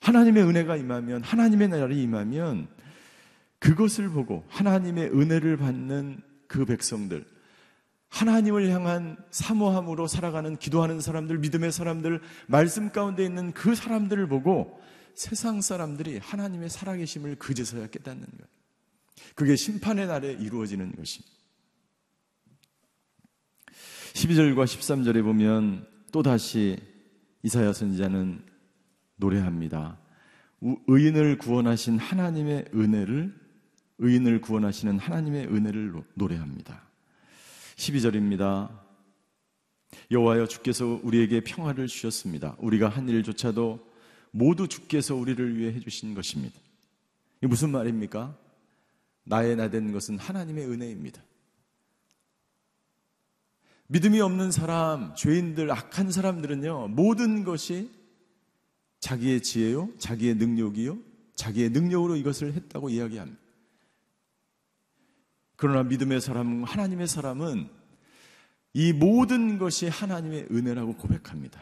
하나님의 0.01 0.43
은혜가 0.43 0.75
임하면 0.75 1.23
하나님의 1.23 1.69
나라이 1.69 2.03
임하면 2.03 2.67
그것을 3.59 4.09
보고 4.09 4.43
하나님의 4.49 5.11
은혜를 5.11 5.55
받는 5.55 6.21
그 6.47 6.65
백성들 6.65 7.25
하나님을 8.09 8.69
향한 8.69 9.17
사모함으로 9.31 10.07
살아가는 10.07 10.57
기도하는 10.57 10.99
사람들, 10.99 11.37
믿음의 11.39 11.71
사람들, 11.71 12.21
말씀 12.47 12.91
가운데 12.91 13.23
있는 13.23 13.53
그 13.53 13.75
사람들을 13.75 14.27
보고 14.27 14.79
세상 15.13 15.61
사람들이 15.61 16.17
하나님의 16.17 16.69
살아계심을 16.69 17.35
그제서야 17.35 17.87
깨닫는 17.87 18.25
거예요. 18.25 18.49
그게 19.35 19.55
심판의 19.55 20.07
날에 20.07 20.31
이루어지는 20.31 20.95
것입니다. 20.95 21.33
12절과 24.13 24.65
13절에 24.65 25.23
보면 25.23 25.87
또다시 26.11 26.77
이사야 27.43 27.73
선지자는 27.73 28.43
노래합니다. 29.17 29.99
의인을 30.87 31.37
구원하신 31.37 31.99
하나님의 31.99 32.65
은혜를 32.73 33.39
의인을 33.99 34.41
구원하시는 34.41 34.97
하나님의 34.97 35.47
은혜를 35.47 35.93
노래합니다. 36.15 36.88
12절입니다. 37.79 38.77
여호와여 40.11 40.47
주께서 40.47 40.99
우리에게 41.01 41.41
평화를 41.41 41.87
주셨습니다. 41.87 42.55
우리가 42.59 42.89
한 42.89 43.07
일조차도 43.07 43.87
모두 44.31 44.67
주께서 44.67 45.15
우리를 45.15 45.57
위해 45.57 45.73
해주신 45.73 46.13
것입니다. 46.13 46.59
이 47.41 47.47
무슨 47.47 47.71
말입니까? 47.71 48.37
나의 49.23 49.55
나 49.55 49.69
된 49.69 49.91
것은 49.91 50.17
하나님의 50.17 50.65
은혜입니다. 50.65 51.23
믿음이 53.87 54.19
없는 54.19 54.51
사람, 54.51 55.15
죄인들, 55.15 55.71
악한 55.71 56.11
사람들은요, 56.11 56.89
모든 56.89 57.43
것이 57.43 57.89
자기의 58.99 59.41
지혜요, 59.41 59.89
자기의 59.97 60.35
능력이요, 60.35 60.99
자기의 61.35 61.69
능력으로 61.69 62.17
이것을 62.17 62.53
했다고 62.53 62.89
이야기합니다. 62.89 63.48
그러나 65.59 65.83
믿음의 65.83 66.21
사람, 66.21 66.63
하나님의 66.63 67.05
사람은 67.05 67.69
이 68.73 68.93
모든 68.93 69.57
것이 69.57 69.89
하나님의 69.89 70.47
은혜라고 70.49 70.95
고백합니다. 70.95 71.61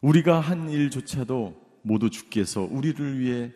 우리가 0.00 0.38
한 0.38 0.70
일조차도 0.70 1.80
모두 1.82 2.08
주께서 2.08 2.62
우리를 2.62 3.18
위해 3.18 3.52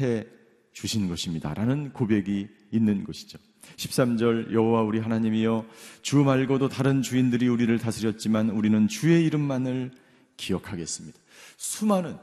해 0.00 0.24
주신 0.72 1.08
것입니다. 1.08 1.52
라는 1.52 1.92
고백이 1.92 2.48
있는 2.70 3.04
것이죠. 3.04 3.38
13절 3.76 4.54
여호와 4.54 4.80
우리 4.82 4.98
하나님이여 4.98 5.66
주 6.00 6.24
말고도 6.24 6.70
다른 6.70 7.02
주인들이 7.02 7.48
우리를 7.48 7.78
다스렸지만 7.78 8.48
우리는 8.48 8.88
주의 8.88 9.26
이름만을 9.26 9.90
기억하겠습니다. 10.38 11.18
수많은 11.58 12.16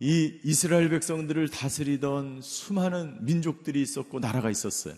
이 0.00 0.38
이스라엘 0.44 0.88
백성들을 0.90 1.48
다스리던 1.48 2.40
수많은 2.40 3.24
민족들이 3.24 3.82
있었고 3.82 4.20
나라가 4.20 4.50
있었어요. 4.50 4.94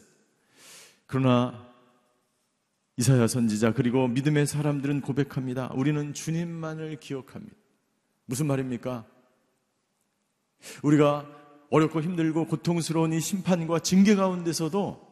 그러나 1.07 1.71
이사야 2.97 3.27
선지자 3.27 3.73
그리고 3.73 4.09
믿음의 4.09 4.47
사람들은 4.47 5.01
고백합니다. 5.01 5.71
우리는 5.75 6.13
주님만을 6.13 7.01
기억합니다. 7.01 7.57
무슨 8.27 8.47
말입니까? 8.47 9.07
우리가 10.83 11.27
어렵고 11.71 12.03
힘들고 12.03 12.47
고통스러운 12.47 13.15
이 13.15 13.21
심판과 13.21 13.79
징계 13.79 14.15
가운데서도 14.15 15.09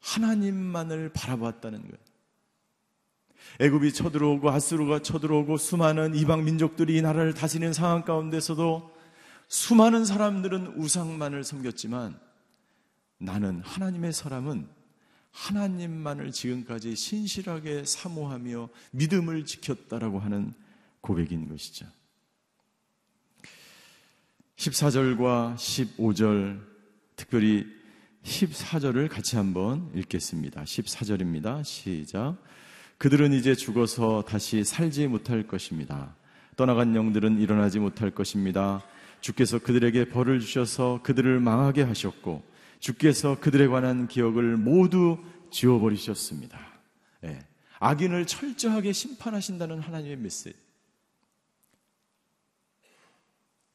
하나님만을 0.00 1.12
바라봤다는 1.14 1.80
거예요. 1.80 2.07
애굽이 3.60 3.92
쳐들어오고 3.92 4.50
아스루가 4.50 5.00
쳐들어오고 5.00 5.56
수많은 5.56 6.14
이방 6.14 6.44
민족들이 6.44 6.96
이 6.96 7.02
나라를 7.02 7.34
다스리는 7.34 7.72
상황 7.72 8.04
가운데서도 8.04 8.96
수많은 9.48 10.04
사람들은 10.04 10.74
우상만을 10.76 11.42
섬겼지만 11.42 12.18
나는 13.18 13.60
하나님의 13.62 14.12
사람은 14.12 14.68
하나님만을 15.32 16.32
지금까지 16.32 16.96
신실하게 16.96 17.84
사모하며 17.84 18.68
믿음을 18.92 19.44
지켰다라고 19.44 20.18
하는 20.18 20.52
고백인 21.00 21.48
것이죠. 21.48 21.86
14절과 24.56 25.54
15절, 25.54 26.60
특별히 27.14 27.66
14절을 28.24 29.08
같이 29.08 29.36
한번 29.36 29.90
읽겠습니다. 29.94 30.64
14절입니다. 30.64 31.62
시작. 31.64 32.36
그들은 32.98 33.32
이제 33.32 33.54
죽어서 33.54 34.24
다시 34.26 34.64
살지 34.64 35.06
못할 35.06 35.46
것입니다. 35.46 36.16
떠나간 36.56 36.96
영들은 36.96 37.38
일어나지 37.38 37.78
못할 37.78 38.10
것입니다. 38.10 38.82
주께서 39.20 39.60
그들에게 39.60 40.08
벌을 40.08 40.40
주셔서 40.40 41.00
그들을 41.04 41.38
망하게 41.38 41.82
하셨고 41.82 42.42
주께서 42.80 43.38
그들에 43.38 43.68
관한 43.68 44.08
기억을 44.08 44.56
모두 44.56 45.18
지워버리셨습니다. 45.50 46.58
예. 47.24 47.38
악인을 47.78 48.26
철저하게 48.26 48.92
심판하신다는 48.92 49.78
하나님의 49.78 50.16
메시지. 50.16 50.54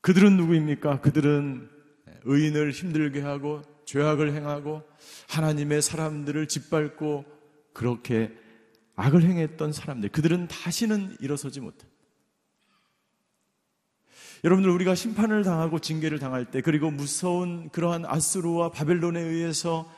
그들은 0.01 0.35
누구입니까? 0.35 0.99
그들은 0.99 1.69
의인을 2.25 2.71
힘들게 2.71 3.21
하고 3.21 3.61
죄악을 3.85 4.33
행하고 4.33 4.83
하나님의 5.29 5.81
사람들을 5.81 6.49
짓밟고 6.49 7.23
그렇게 7.71 8.42
악을 8.95 9.23
행했던 9.23 9.73
사람들, 9.73 10.09
그들은 10.09 10.47
다시는 10.47 11.17
일어서지 11.19 11.59
못해. 11.59 11.87
여러분들 14.43 14.69
우리가 14.71 14.93
심판을 14.93 15.43
당하고 15.43 15.79
징계를 15.79 16.19
당할 16.19 16.45
때 16.45 16.61
그리고 16.61 16.91
무서운 16.91 17.69
그러한 17.69 18.05
아스루와 18.05 18.71
바벨론에 18.71 19.21
의해서 19.21 19.89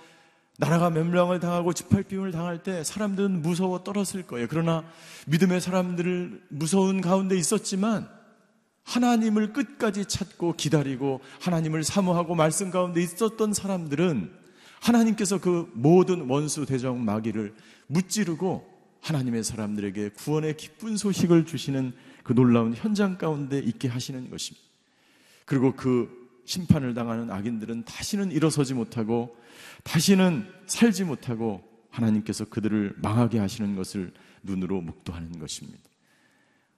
나라가 0.57 0.89
멸망을 0.89 1.39
당하고 1.39 1.73
지팔비움을 1.73 2.31
당할 2.31 2.63
때 2.63 2.83
사람들은 2.83 3.41
무서워 3.41 3.83
떨었을 3.83 4.23
거예요. 4.23 4.47
그러나 4.49 4.85
믿음의 5.27 5.61
사람들을 5.61 6.43
무서운 6.49 7.01
가운데 7.01 7.35
있었지만 7.35 8.07
하나님을 8.83 9.51
끝까지 9.51 10.05
찾고 10.05 10.53
기다리고 10.53 11.21
하나님을 11.41 11.83
사모하고 11.83 12.35
말씀 12.35 12.69
가운데 12.69 13.01
있었던 13.01 13.51
사람들은 13.51 14.31
하나님께서 14.79 15.39
그 15.39 15.69
모든 15.73 16.29
원수 16.29 16.67
대적 16.67 16.97
마귀를 16.97 17.55
무찌르고 17.87 18.74
하나님의 19.05 19.43
사람들에게 19.43 20.09
구원의 20.09 20.57
기쁜 20.57 20.97
소식을 20.97 21.45
주시는 21.45 21.93
그 22.23 22.33
놀라운 22.33 22.73
현장 22.73 23.19
가운데 23.19 23.59
있게 23.59 23.87
하시는 23.87 24.31
것입니다. 24.31 24.65
그리고 25.45 25.75
그 25.75 26.09
심판을 26.45 26.95
당하는 26.95 27.29
악인들은 27.29 27.85
다시는 27.85 28.31
일어서지 28.31 28.73
못하고 28.73 29.37
다시는 29.83 30.51
살지 30.65 31.03
못하고 31.03 31.63
하나님께서 31.91 32.45
그들을 32.45 32.95
망하게 32.97 33.37
하시는 33.37 33.75
것을 33.75 34.11
눈으로 34.41 34.81
목도하는 34.81 35.37
것입니다. 35.37 35.83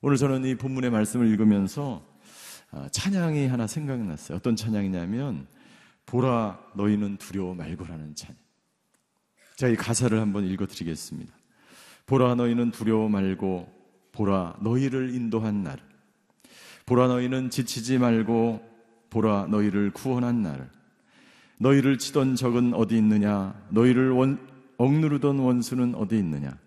오늘 0.02 0.18
저는 0.18 0.44
이 0.46 0.56
본문의 0.56 0.90
말씀을 0.92 1.28
읽으면서 1.30 2.06
아, 2.72 2.90
찬양이 2.92 3.48
하나 3.48 3.68
생각났어요. 3.68 4.38
어떤 4.38 4.58
찬양이냐면 4.58 5.48
보라 6.06 6.60
너희는 6.76 7.18
두려워 7.18 7.56
말고라는 7.56 8.16
찬양. 8.16 8.38
제가 9.56 9.72
이 9.72 9.76
가사를 9.78 10.20
한번 10.20 10.46
읽어드리겠습니다. 10.46 11.38
보라 12.08 12.36
너희는 12.36 12.72
두려워 12.72 13.10
말고 13.10 13.68
보라 14.14 14.58
너희를 14.62 15.14
인도한 15.14 15.64
날. 15.64 15.78
보라 16.86 17.08
너희는 17.08 17.50
지치지 17.50 18.00
말고 18.00 18.66
보라 19.10 19.48
너희를 19.48 19.92
구원한 19.92 20.42
날. 20.42 20.70
너희를 21.60 21.98
치던 21.98 22.36
적은 22.36 22.74
어디 22.74 22.98
있느냐? 22.98 23.54
너희를 23.70 24.12
원, 24.12 24.40
억누르던 24.78 25.40
원수는 25.40 25.96
어디 25.96 26.18
있느냐? 26.18 26.58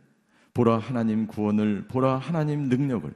보라 0.53 0.79
하나님 0.79 1.27
구원을 1.27 1.87
보라 1.89 2.19
하나님 2.19 2.69
능력을. 2.69 3.11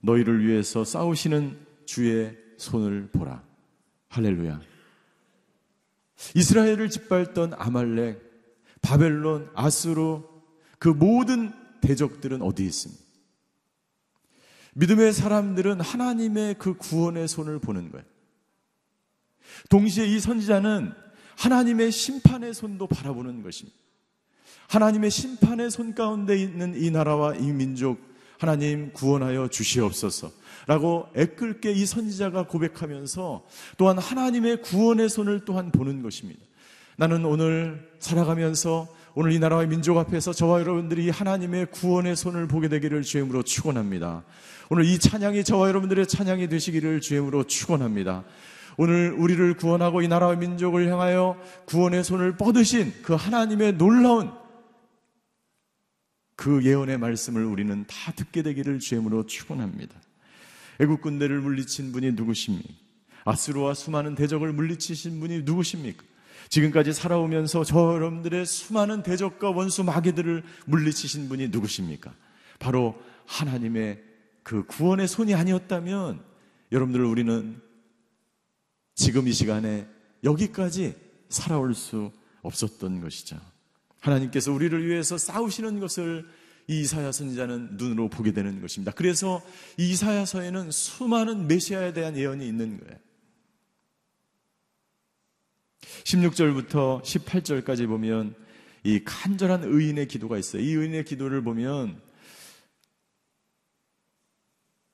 너희를 0.00 0.46
위해서 0.46 0.84
싸우시는 0.84 1.56
주의 1.86 2.36
손을 2.58 3.08
보라. 3.10 3.42
할렐루야. 4.10 4.60
이스라엘을 6.34 6.90
짓밟던 6.90 7.54
아말렉 7.56 8.20
바벨론 8.82 9.50
아수르 9.54 10.20
그 10.78 10.88
모든 10.88 11.52
대적들은 11.80 12.42
어디 12.42 12.64
있습니까? 12.66 13.02
믿음의 14.74 15.12
사람들은 15.12 15.80
하나님의 15.80 16.56
그 16.58 16.74
구원의 16.76 17.26
손을 17.28 17.58
보는 17.58 17.90
거예요. 17.90 18.04
동시에 19.70 20.06
이 20.06 20.20
선지자는 20.20 20.92
하나님의 21.36 21.90
심판의 21.90 22.54
손도 22.54 22.86
바라보는 22.86 23.42
것입니다. 23.42 23.76
하나님의 24.68 25.10
심판의 25.10 25.70
손 25.70 25.94
가운데 25.94 26.36
있는 26.36 26.80
이 26.80 26.90
나라와 26.90 27.34
이 27.34 27.52
민족, 27.52 27.98
하나님 28.38 28.92
구원하여 28.92 29.48
주시옵소서. 29.48 30.30
라고 30.66 31.08
애끓게 31.16 31.72
이 31.72 31.86
선지자가 31.86 32.46
고백하면서 32.46 33.46
또한 33.78 33.98
하나님의 33.98 34.62
구원의 34.62 35.08
손을 35.08 35.44
또한 35.44 35.72
보는 35.72 36.02
것입니다. 36.02 36.40
나는 36.96 37.24
오늘 37.24 37.90
살아가면서 37.98 38.88
오늘 39.20 39.32
이 39.32 39.40
나라와 39.40 39.66
민족 39.66 39.98
앞에서 39.98 40.32
저와 40.32 40.60
여러분들이 40.60 41.10
하나님의 41.10 41.72
구원의 41.72 42.14
손을 42.14 42.46
보게 42.46 42.68
되기를 42.68 43.02
주임으로 43.02 43.42
축원합니다. 43.42 44.22
오늘 44.70 44.84
이 44.84 44.96
찬양이 44.96 45.42
저와 45.42 45.66
여러분들의 45.66 46.06
찬양이 46.06 46.48
되시기를 46.48 47.00
주임으로 47.00 47.42
축원합니다. 47.42 48.22
오늘 48.76 49.10
우리를 49.10 49.54
구원하고 49.54 50.02
이 50.02 50.06
나라와 50.06 50.36
민족을 50.36 50.88
향하여 50.88 51.36
구원의 51.66 52.04
손을 52.04 52.36
뻗으신 52.36 52.94
그 53.02 53.14
하나님의 53.14 53.76
놀라운 53.76 54.30
그 56.36 56.64
예언의 56.64 56.98
말씀을 56.98 57.44
우리는 57.44 57.84
다 57.88 58.12
듣게 58.12 58.44
되기를 58.44 58.78
주임으로 58.78 59.26
축원합니다. 59.26 59.96
애국 60.78 61.00
군대를 61.00 61.40
물리친 61.40 61.90
분이 61.90 62.12
누구십니까? 62.12 62.72
아스로와 63.24 63.74
수많은 63.74 64.14
대적을 64.14 64.52
물리치신 64.52 65.18
분이 65.18 65.42
누구십니까? 65.42 66.04
지금까지 66.48 66.92
살아오면서 66.92 67.64
저 67.64 67.94
여러분들의 67.94 68.46
수많은 68.46 69.02
대적과 69.02 69.50
원수 69.50 69.84
마귀들을 69.84 70.42
물리치신 70.66 71.28
분이 71.28 71.48
누구십니까? 71.48 72.12
바로 72.58 73.00
하나님의 73.26 74.02
그 74.42 74.64
구원의 74.66 75.08
손이 75.08 75.34
아니었다면 75.34 76.22
여러분들 76.72 77.04
우리는 77.04 77.60
지금 78.94 79.28
이 79.28 79.32
시간에 79.32 79.86
여기까지 80.24 80.94
살아올 81.28 81.74
수 81.74 82.10
없었던 82.42 83.00
것이죠. 83.00 83.38
하나님께서 84.00 84.52
우리를 84.52 84.86
위해서 84.86 85.18
싸우시는 85.18 85.80
것을 85.80 86.26
이 86.66 86.80
이사야 86.80 87.12
선지자는 87.12 87.76
눈으로 87.78 88.08
보게 88.08 88.32
되는 88.32 88.60
것입니다. 88.60 88.92
그래서 88.92 89.42
이 89.78 89.90
이사야서에는 89.90 90.70
수많은 90.70 91.48
메시아에 91.48 91.94
대한 91.94 92.16
예언이 92.16 92.46
있는 92.46 92.78
거예요. 92.78 92.96
16절부터 96.04 97.02
18절까지 97.02 97.86
보면 97.86 98.34
이 98.84 99.02
간절한 99.04 99.64
의인의 99.64 100.08
기도가 100.08 100.38
있어요. 100.38 100.62
이 100.62 100.72
의인의 100.72 101.04
기도를 101.04 101.42
보면 101.42 102.00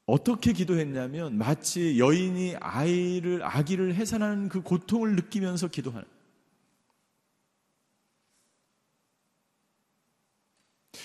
어떻게 0.06 0.52
기도했냐면 0.52 1.38
마치 1.38 1.98
여인이 1.98 2.56
아이를 2.60 3.42
아기를 3.42 3.94
해산하는 3.94 4.48
그 4.48 4.60
고통을 4.60 5.16
느끼면서 5.16 5.68
기도하는 5.68 6.06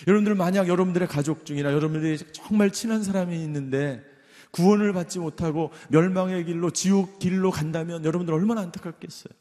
여러분들 0.07 0.35
만약 0.35 0.67
여러분들의 0.67 1.07
가족 1.07 1.45
중이나 1.45 1.73
여러분들이 1.73 2.17
정말 2.31 2.71
친한 2.71 3.03
사람이 3.03 3.41
있는데 3.43 4.03
구원을 4.51 4.93
받지 4.93 5.19
못하고 5.19 5.71
멸망의 5.89 6.45
길로 6.45 6.71
지옥 6.71 7.19
길로 7.19 7.51
간다면 7.51 8.03
여러분들 8.03 8.33
얼마나 8.33 8.61
안타깝겠어요. 8.61 9.33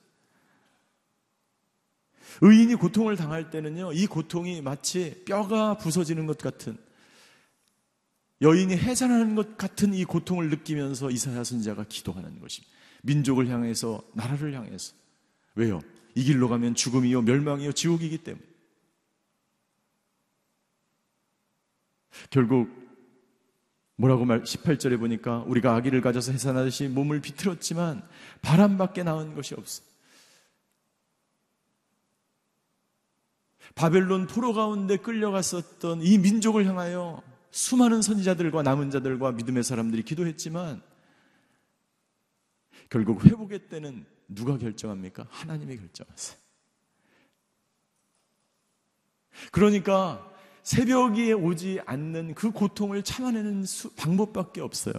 의인이 2.41 2.75
고통을 2.77 3.17
당할 3.17 3.51
때는요, 3.51 3.93
이 3.93 4.07
고통이 4.07 4.63
마치 4.63 5.23
뼈가 5.25 5.77
부서지는 5.77 6.27
것 6.27 6.39
같은 6.39 6.77
여인이 8.41 8.77
해산하는 8.77 9.35
것 9.35 9.57
같은 9.57 9.95
이 9.95 10.05
고통을 10.05 10.49
느끼면서 10.51 11.11
이사야 11.11 11.43
선지자가 11.43 11.87
기도하는 11.89 12.39
것입니다. 12.41 12.73
민족을 13.03 13.49
향해서 13.49 14.03
나라를 14.15 14.55
향해서 14.55 14.95
왜요? 15.55 15.81
이 16.15 16.23
길로 16.23 16.49
가면 16.49 16.75
죽음이요 16.75 17.23
멸망이요 17.23 17.73
지옥이기 17.73 18.19
때문에 18.19 18.45
결국 22.31 22.69
뭐라고 23.97 24.25
말 24.25 24.43
18절에 24.43 24.99
보니까 24.99 25.39
우리가 25.47 25.75
아기를 25.75 26.01
가져서 26.01 26.33
해산하듯이 26.33 26.87
몸을 26.89 27.21
비틀었지만 27.21 28.07
바람밖에 28.43 29.03
나온 29.03 29.35
것이 29.35 29.55
없어. 29.55 29.83
바벨론 33.79 34.27
포로 34.27 34.53
가운데 34.53 34.97
끌려갔었던 34.97 36.03
이 36.03 36.19
민족을 36.19 36.67
향하여 36.67 37.23
수많은 37.53 38.03
선지자들과 38.03 38.65
남은 38.65 38.91
자들과 38.91 39.31
믿음의 39.31 39.63
사람들이 39.63 40.03
기도했지만 40.03 40.83
결국 42.91 43.25
회복의 43.25 43.69
때는 43.69 44.05
누가 44.27 44.59
결정합니까? 44.59 45.29
하나님이 45.31 45.77
결정하세요. 45.77 46.37
그러니까 49.53 50.29
새벽이 50.69 51.33
오지 51.33 51.81
않는 51.87 52.35
그 52.35 52.51
고통을 52.51 53.03
참아내는 53.03 53.65
수, 53.65 53.89
방법밖에 53.95 54.61
없어요. 54.61 54.93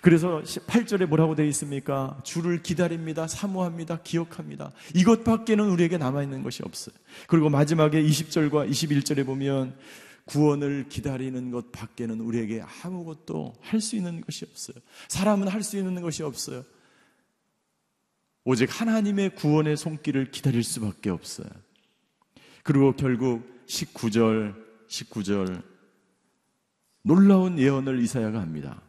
그래서 0.00 0.40
8절에 0.44 1.06
뭐라고 1.06 1.34
되어 1.34 1.44
있습니까? 1.46 2.20
주를 2.22 2.62
기다립니다. 2.62 3.26
사모합니다. 3.26 4.02
기억합니다. 4.04 4.70
이것밖에는 4.94 5.70
우리에게 5.70 5.98
남아있는 5.98 6.44
것이 6.44 6.62
없어요. 6.64 6.94
그리고 7.26 7.50
마지막에 7.50 8.00
20절과 8.00 8.70
21절에 8.70 9.26
보면 9.26 9.76
구원을 10.24 10.86
기다리는 10.88 11.50
것 11.50 11.72
밖에는 11.72 12.20
우리에게 12.20 12.62
아무것도 12.84 13.54
할 13.60 13.80
수 13.80 13.96
있는 13.96 14.20
것이 14.20 14.44
없어요. 14.48 14.76
사람은 15.08 15.48
할 15.48 15.64
수 15.64 15.78
있는 15.78 16.00
것이 16.00 16.22
없어요. 16.22 16.62
오직 18.44 18.68
하나님의 18.80 19.34
구원의 19.34 19.76
손길을 19.76 20.30
기다릴 20.30 20.62
수밖에 20.62 21.10
없어요. 21.10 21.48
그리고 22.62 22.94
결국 22.94 23.42
19절, 23.66 24.67
19절, 24.88 25.62
놀라운 27.02 27.58
예언을 27.58 28.00
이사야가 28.00 28.40
합니다. 28.40 28.82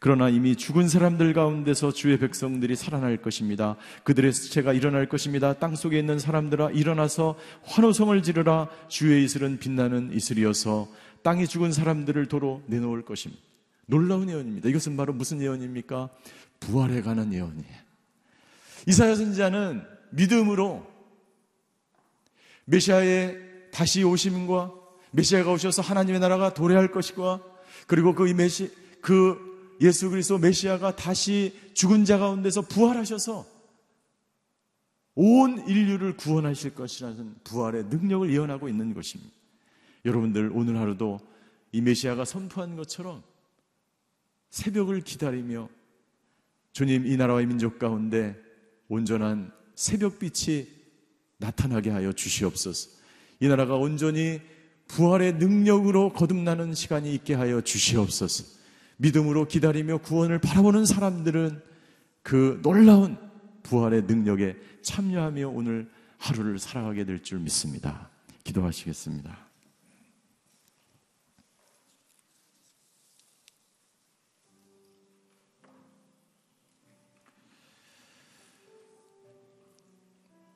그러나 0.00 0.28
이미 0.28 0.54
죽은 0.54 0.86
사람들 0.86 1.32
가운데서 1.32 1.92
주의 1.92 2.18
백성들이 2.18 2.76
살아날 2.76 3.16
것입니다. 3.16 3.76
그들의 4.02 4.34
수체가 4.34 4.74
일어날 4.74 5.08
것입니다. 5.08 5.54
땅 5.54 5.74
속에 5.74 5.98
있는 5.98 6.18
사람들아 6.18 6.72
일어나서 6.72 7.38
환호성을 7.62 8.22
지르라 8.22 8.68
주의 8.88 9.24
이슬은 9.24 9.58
빛나는 9.58 10.12
이슬이어서 10.12 10.88
땅이 11.22 11.46
죽은 11.46 11.72
사람들을 11.72 12.26
도로 12.26 12.62
내놓을 12.66 13.06
것입니다. 13.06 13.42
놀라운 13.86 14.28
예언입니다. 14.28 14.68
이것은 14.68 14.94
바로 14.96 15.14
무슨 15.14 15.40
예언입니까? 15.40 16.10
부활에 16.60 17.00
관한 17.00 17.32
예언이에요. 17.32 17.84
이사야 18.86 19.14
선지자는 19.14 19.84
믿음으로 20.10 20.86
메시아의 22.66 23.70
다시 23.72 24.04
오심과 24.04 24.83
메시아가 25.14 25.52
오셔서 25.52 25.80
하나님의 25.80 26.20
나라가 26.20 26.52
도래할 26.52 26.90
것과 26.90 27.40
그리고 27.86 28.14
그 28.14 28.24
메시 28.24 28.70
그 29.00 29.76
예수 29.80 30.10
그리스도 30.10 30.38
메시아가 30.38 30.96
다시 30.96 31.56
죽은 31.74 32.04
자 32.04 32.18
가운데서 32.18 32.62
부활하셔서 32.62 33.46
온 35.16 35.68
인류를 35.68 36.16
구원하실 36.16 36.74
것이라는 36.74 37.36
부활의 37.44 37.84
능력을 37.84 38.32
예언하고 38.32 38.68
있는 38.68 38.92
것입니다. 38.94 39.32
여러분들 40.04 40.50
오늘 40.52 40.78
하루도 40.78 41.20
이 41.70 41.80
메시아가 41.80 42.24
선포한 42.24 42.74
것처럼 42.76 43.22
새벽을 44.50 45.02
기다리며 45.02 45.68
주님 46.72 47.06
이 47.06 47.16
나라와 47.16 47.40
이 47.40 47.46
민족 47.46 47.78
가운데 47.78 48.36
온전한 48.88 49.52
새벽빛이 49.76 50.66
나타나게 51.38 51.90
하여 51.90 52.12
주시옵소서. 52.12 52.90
이 53.40 53.46
나라가 53.46 53.76
온전히 53.76 54.40
부활의 54.94 55.34
능력으로 55.34 56.12
거듭나는 56.12 56.72
시간이 56.72 57.12
있게 57.16 57.34
하여 57.34 57.60
주시옵소서. 57.60 58.44
믿음으로 58.98 59.48
기다리며 59.48 59.98
구원을 59.98 60.38
바라보는 60.38 60.86
사람들은 60.86 61.60
그 62.22 62.60
놀라운 62.62 63.18
부활의 63.64 64.02
능력에 64.02 64.56
참여하며 64.82 65.48
오늘 65.48 65.90
하루를 66.18 66.60
살아가게 66.60 67.04
될 67.04 67.24
줄 67.24 67.40
믿습니다. 67.40 68.08
기도하시겠습니다. 68.44 69.36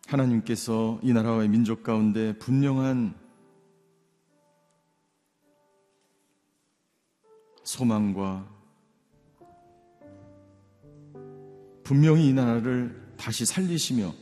하나님께서 0.07 1.01
이 1.03 1.13
나라와 1.13 1.45
민족 1.49 1.83
가운데 1.83 2.39
분명한 2.39 3.28
소망과 7.69 8.49
분명히 11.85 12.29
이 12.29 12.33
나라를 12.33 12.99
다시 13.19 13.45
살리시며 13.45 14.15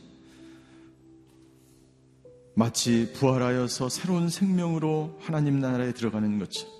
마치 2.55 3.13
부활하여서 3.13 3.87
새로운 3.87 4.27
생명으로 4.27 5.17
하나님 5.21 5.61
나라에 5.61 5.93
들어가는 5.93 6.39
것처럼 6.39 6.75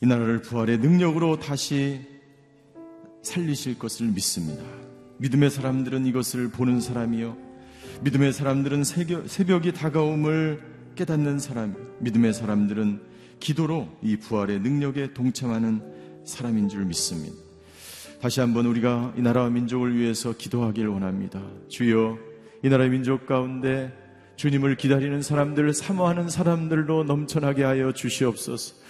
이 0.00 0.06
나라를 0.06 0.42
부활의 0.42 0.78
능력으로 0.78 1.38
다시 1.38 2.00
살리실 3.22 3.78
것을 3.78 4.08
믿습니다. 4.08 4.64
믿음의 5.18 5.50
사람들은 5.50 6.04
이것을 6.06 6.50
보는 6.50 6.80
사람이요. 6.80 7.36
믿음의 8.02 8.32
사람들은 8.32 8.82
새벽이 8.82 9.72
다가옴을 9.72 10.94
깨닫는 10.96 11.38
사람, 11.38 11.76
믿음의 12.00 12.34
사람들은 12.34 13.11
기도로 13.42 13.88
이 14.02 14.16
부활의 14.16 14.60
능력에 14.60 15.14
동참하는 15.14 15.82
사람인 16.24 16.68
줄 16.68 16.84
믿습니다. 16.84 17.34
다시 18.20 18.38
한번 18.38 18.66
우리가 18.66 19.14
이 19.16 19.20
나라와 19.20 19.50
민족을 19.50 19.96
위해서 19.96 20.32
기도하길 20.32 20.86
원합니다. 20.86 21.42
주여, 21.68 22.18
이 22.62 22.68
나라의 22.68 22.90
민족 22.90 23.26
가운데 23.26 23.92
주님을 24.36 24.76
기다리는 24.76 25.20
사람들, 25.20 25.74
사모하는 25.74 26.28
사람들로 26.28 27.02
넘쳐나게 27.02 27.64
하여 27.64 27.92
주시옵소서. 27.92 28.81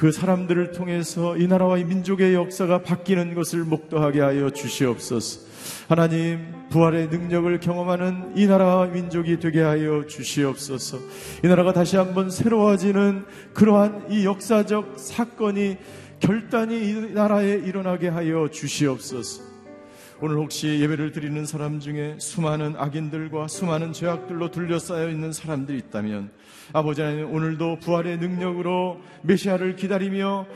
그 0.00 0.12
사람들을 0.12 0.72
통해서 0.72 1.36
이 1.36 1.46
나라와 1.46 1.76
이 1.76 1.84
민족의 1.84 2.32
역사가 2.32 2.80
바뀌는 2.82 3.34
것을 3.34 3.64
목도하게 3.64 4.22
하여 4.22 4.48
주시옵소서. 4.48 5.40
하나님 5.88 6.54
부활의 6.70 7.08
능력을 7.08 7.60
경험하는 7.60 8.32
이 8.34 8.46
나라와 8.46 8.86
민족이 8.86 9.38
되게 9.40 9.60
하여 9.60 10.06
주시옵소서. 10.06 10.96
이 11.44 11.48
나라가 11.48 11.74
다시 11.74 11.98
한번 11.98 12.30
새로워지는 12.30 13.26
그러한 13.52 14.06
이 14.08 14.24
역사적 14.24 14.94
사건이 14.96 15.76
결단이 16.18 16.78
이 16.78 16.94
나라에 17.12 17.56
일어나게 17.56 18.08
하여 18.08 18.48
주시옵소서. 18.50 19.49
오늘 20.22 20.36
혹시 20.36 20.80
예배를 20.80 21.12
드리는 21.12 21.46
사람 21.46 21.80
중에 21.80 22.16
수많은 22.18 22.74
악인들과 22.76 23.48
수많은 23.48 23.94
죄악들로 23.94 24.50
둘러싸여 24.50 25.08
있는 25.08 25.32
사람들이 25.32 25.78
있다면 25.78 26.30
아버지 26.74 27.00
하나님 27.00 27.32
오늘도 27.32 27.78
부활의 27.78 28.18
능력으로 28.18 29.00
메시아를 29.22 29.76
기다리며 29.76 30.46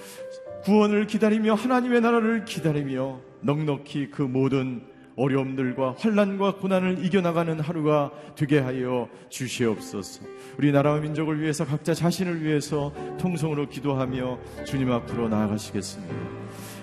구원을 0.64 1.06
기다리며 1.06 1.54
하나님의 1.54 2.02
나라를 2.02 2.44
기다리며 2.44 3.20
넉넉히 3.40 4.10
그 4.10 4.20
모든 4.20 4.82
어려움들과 5.16 5.94
환란과 5.98 6.56
고난을 6.56 7.02
이겨나가는 7.02 7.58
하루가 7.60 8.10
되게 8.34 8.58
하여 8.58 9.08
주시옵소서. 9.30 10.26
우리 10.58 10.72
나라와 10.72 10.98
민족을 10.98 11.40
위해서 11.40 11.64
각자 11.64 11.94
자신을 11.94 12.42
위해서 12.42 12.92
통성으로 13.18 13.68
기도하며 13.70 14.38
주님 14.66 14.90
앞으로 14.90 15.28
나아가시겠습니다. 15.28 16.14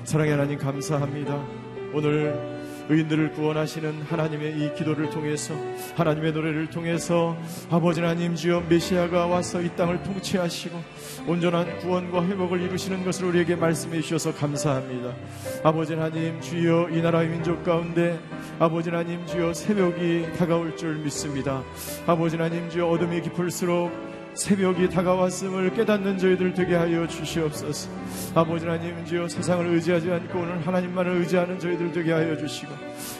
사랑의 0.04 0.32
하나님 0.32 0.58
감사합니다. 0.58 1.46
오늘 1.94 2.61
의인들을 2.92 3.32
구원하시는 3.32 4.02
하나님의 4.02 4.58
이 4.60 4.74
기도를 4.76 5.10
통해서 5.10 5.54
하나님의 5.96 6.34
노래를 6.34 6.70
통해서 6.70 7.38
아버지 7.70 8.02
하나님 8.02 8.36
주여 8.36 8.66
메시아가 8.68 9.28
와서 9.28 9.62
이 9.62 9.70
땅을 9.78 10.04
통치하시고 10.04 10.78
온전한 11.26 11.80
구원과 11.80 12.26
회복을 12.26 12.62
이루시는 12.62 13.06
것을 13.06 13.26
우리에게 13.28 13.56
말씀해 13.56 14.02
주셔서 14.02 14.34
감사합니다. 14.34 15.16
아버지 15.64 15.94
하나님 15.94 16.42
주여 16.42 16.90
이 16.92 17.02
나라의 17.02 17.30
민족 17.30 17.64
가운데 17.64 18.20
아버지 18.60 18.90
하나님 18.90 19.26
주여 19.26 19.54
새벽이 19.54 20.34
다가올 20.38 20.76
줄 20.76 20.96
믿습니다. 20.98 21.64
아버지 22.06 22.36
하나님 22.36 22.70
주여 22.70 22.88
어둠이 22.88 23.22
깊을수록 23.22 24.11
새벽이 24.34 24.89
다가왔음을 24.89 25.74
깨닫는 25.74 26.17
저희들 26.17 26.54
되게 26.54 26.76
하여 26.76 27.06
주시옵소서. 27.08 27.89
아버지 28.34 28.65
하나님 28.65 29.06
주여 29.06 29.28
세상을 29.28 29.65
의지하지 29.67 30.10
않고 30.10 30.39
오늘 30.39 30.65
하나님만을 30.65 31.17
의지하는 31.17 31.60
저희들 31.60 31.91
되게 31.91 32.13
하여 32.13 32.38
주시고 32.38 32.72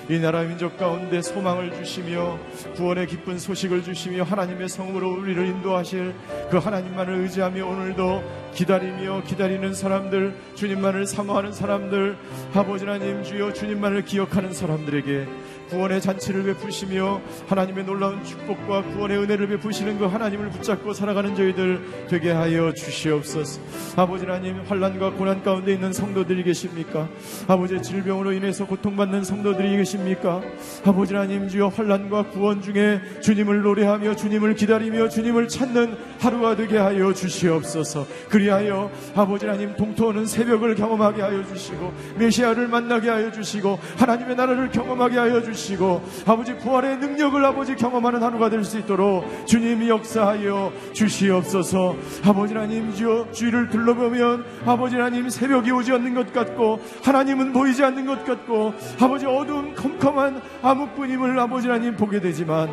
이 0.10 0.20
나라 0.20 0.42
민족 0.44 0.78
가운데 0.78 1.22
소망을 1.22 1.74
주시며 1.76 2.40
구원의 2.76 3.08
기쁜 3.08 3.38
소식을 3.38 3.84
주시며 3.84 4.24
하나님의 4.24 4.70
성으로 4.70 5.12
우리를 5.14 5.46
인도하실 5.46 6.14
그 6.50 6.58
하나님만을 6.58 7.16
의지하며 7.16 7.66
오늘도 7.66 8.41
기다리며 8.54 9.24
기다리는 9.26 9.74
사람들 9.74 10.36
주님만을 10.56 11.06
사모하는 11.06 11.54
사람들 11.54 12.18
아버지 12.54 12.86
하나님 12.86 13.24
주여 13.24 13.54
주님만을 13.54 14.06
기억하는 14.06 14.54
사람들에게 14.54 15.28
구원의 15.72 16.02
잔치를 16.02 16.44
베푸시며 16.44 17.22
하나님의 17.48 17.86
놀라운 17.86 18.22
축복과 18.26 18.84
구원의 18.84 19.20
은혜를 19.20 19.48
베푸시는 19.48 20.00
그 20.00 20.06
하나님을 20.06 20.50
붙잡고 20.50 20.94
살아가는 20.94 21.34
저희들 21.34 22.08
되게 22.10 22.32
하여 22.32 22.74
주시옵소서. 22.74 23.62
아버지 23.96 24.26
하나님 24.26 24.60
환란과 24.68 25.12
고난 25.12 25.42
가운데 25.42 25.72
있는 25.72 25.94
성도들이 25.94 26.44
계십니까? 26.44 27.08
아버지 27.48 27.82
질병으로 27.82 28.34
인해서 28.34 28.68
고통받는 28.68 29.24
성도들이 29.24 29.78
계십니까? 29.78 30.42
아버지 30.84 31.16
하나님 31.16 31.48
주여 31.48 31.70
환란과 31.70 32.32
구원 32.32 32.62
중에 32.62 33.00
주님을 33.22 33.62
노래하며 33.62 34.18
주님을 34.18 34.56
기다리며 34.56 35.08
주님을 35.08 35.48
찾는 35.48 35.96
하루가 36.20 36.58
되게 36.58 36.78
하여 36.78 37.14
주시옵소서. 37.14 38.06
그 38.28 38.41
리하여 38.42 38.90
아버지 39.16 39.46
하나님 39.46 39.76
동토하는 39.76 40.26
새벽을 40.26 40.76
경험하게 40.76 41.22
하여 41.22 41.46
주시고 41.46 41.94
메시아를 42.18 42.68
만나게 42.68 43.10
하여 43.10 43.32
주시고 43.32 43.80
하나님의 43.98 44.36
나라를 44.36 44.70
경험하게 44.72 45.18
하여 45.18 45.42
주시고 45.42 46.04
아버지 46.26 46.56
부활의 46.58 46.98
능력을 46.98 47.44
아버지 47.46 47.76
경험하는 47.76 48.24
하루가 48.24 48.50
될 48.50 48.62
수 48.62 48.78
있도록 48.78 49.26
주님이 49.48 49.90
역사하여 49.90 50.72
주시옵소서. 50.94 51.96
아버지 52.24 52.54
하나님 52.54 52.94
주위를 52.94 53.70
둘러보면 53.70 54.46
아버지 54.66 54.96
하나님 54.96 55.30
새벽이 55.30 55.72
오지 55.72 55.92
않는 55.94 56.14
것 56.14 56.32
같고 56.32 56.80
하나님은 57.04 57.54
보이지 57.54 57.84
않는 57.84 58.06
것 58.06 58.24
같고 58.24 58.74
아버지 59.00 59.26
어두운 59.26 59.74
컴컴한 59.74 60.42
암흑뿐임을 60.62 61.40
아버지 61.40 61.68
하나님 61.68 61.96
보게 61.96 62.20
되지만 62.20 62.70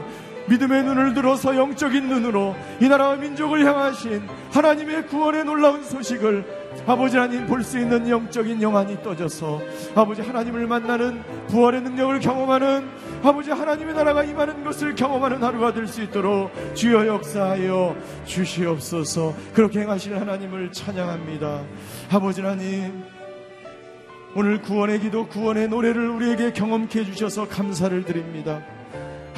믿음의 0.49 0.85
눈을 0.85 1.15
들어서 1.15 1.57
영적인 1.57 2.09
눈으로 2.09 2.57
이 2.81 2.89
나라와 2.89 3.17
민족을 3.17 3.65
향하신 3.67 4.23
하나님의 4.51 5.07
구원의 5.07 5.45
놀라운 5.45 5.85
소식을 5.85 6.45
아버지 6.87 7.17
하나님 7.17 7.47
볼 7.47 7.63
수 7.63 7.79
있는 7.79 8.09
영적인 8.09 8.63
영안이 8.63 9.03
떠져서 9.03 9.61
아버지 9.95 10.23
하나님을 10.23 10.67
만나는 10.67 11.23
부활의 11.49 11.83
능력을 11.83 12.21
경험하는 12.21 12.89
아버지 13.23 13.51
하나님의 13.51 13.95
나라가 13.95 14.23
임하는 14.23 14.65
것을 14.65 14.95
경험하는 14.95 15.43
하루가 15.43 15.73
될 15.73 15.87
수 15.87 16.03
있도록 16.03 16.51
주여 16.75 17.07
역사하여 17.07 17.97
주시옵소서. 18.25 19.35
그렇게 19.55 19.81
행하시는 19.81 20.19
하나님을 20.19 20.73
찬양합니다. 20.73 21.63
아버지 22.11 22.41
하나님 22.41 23.03
오늘 24.35 24.61
구원의 24.63 25.01
기도 25.01 25.27
구원의 25.27 25.69
노래를 25.69 26.09
우리에게 26.11 26.53
경험케 26.53 27.01
해주셔서 27.01 27.49
감사를 27.49 28.05
드립니다 28.05 28.63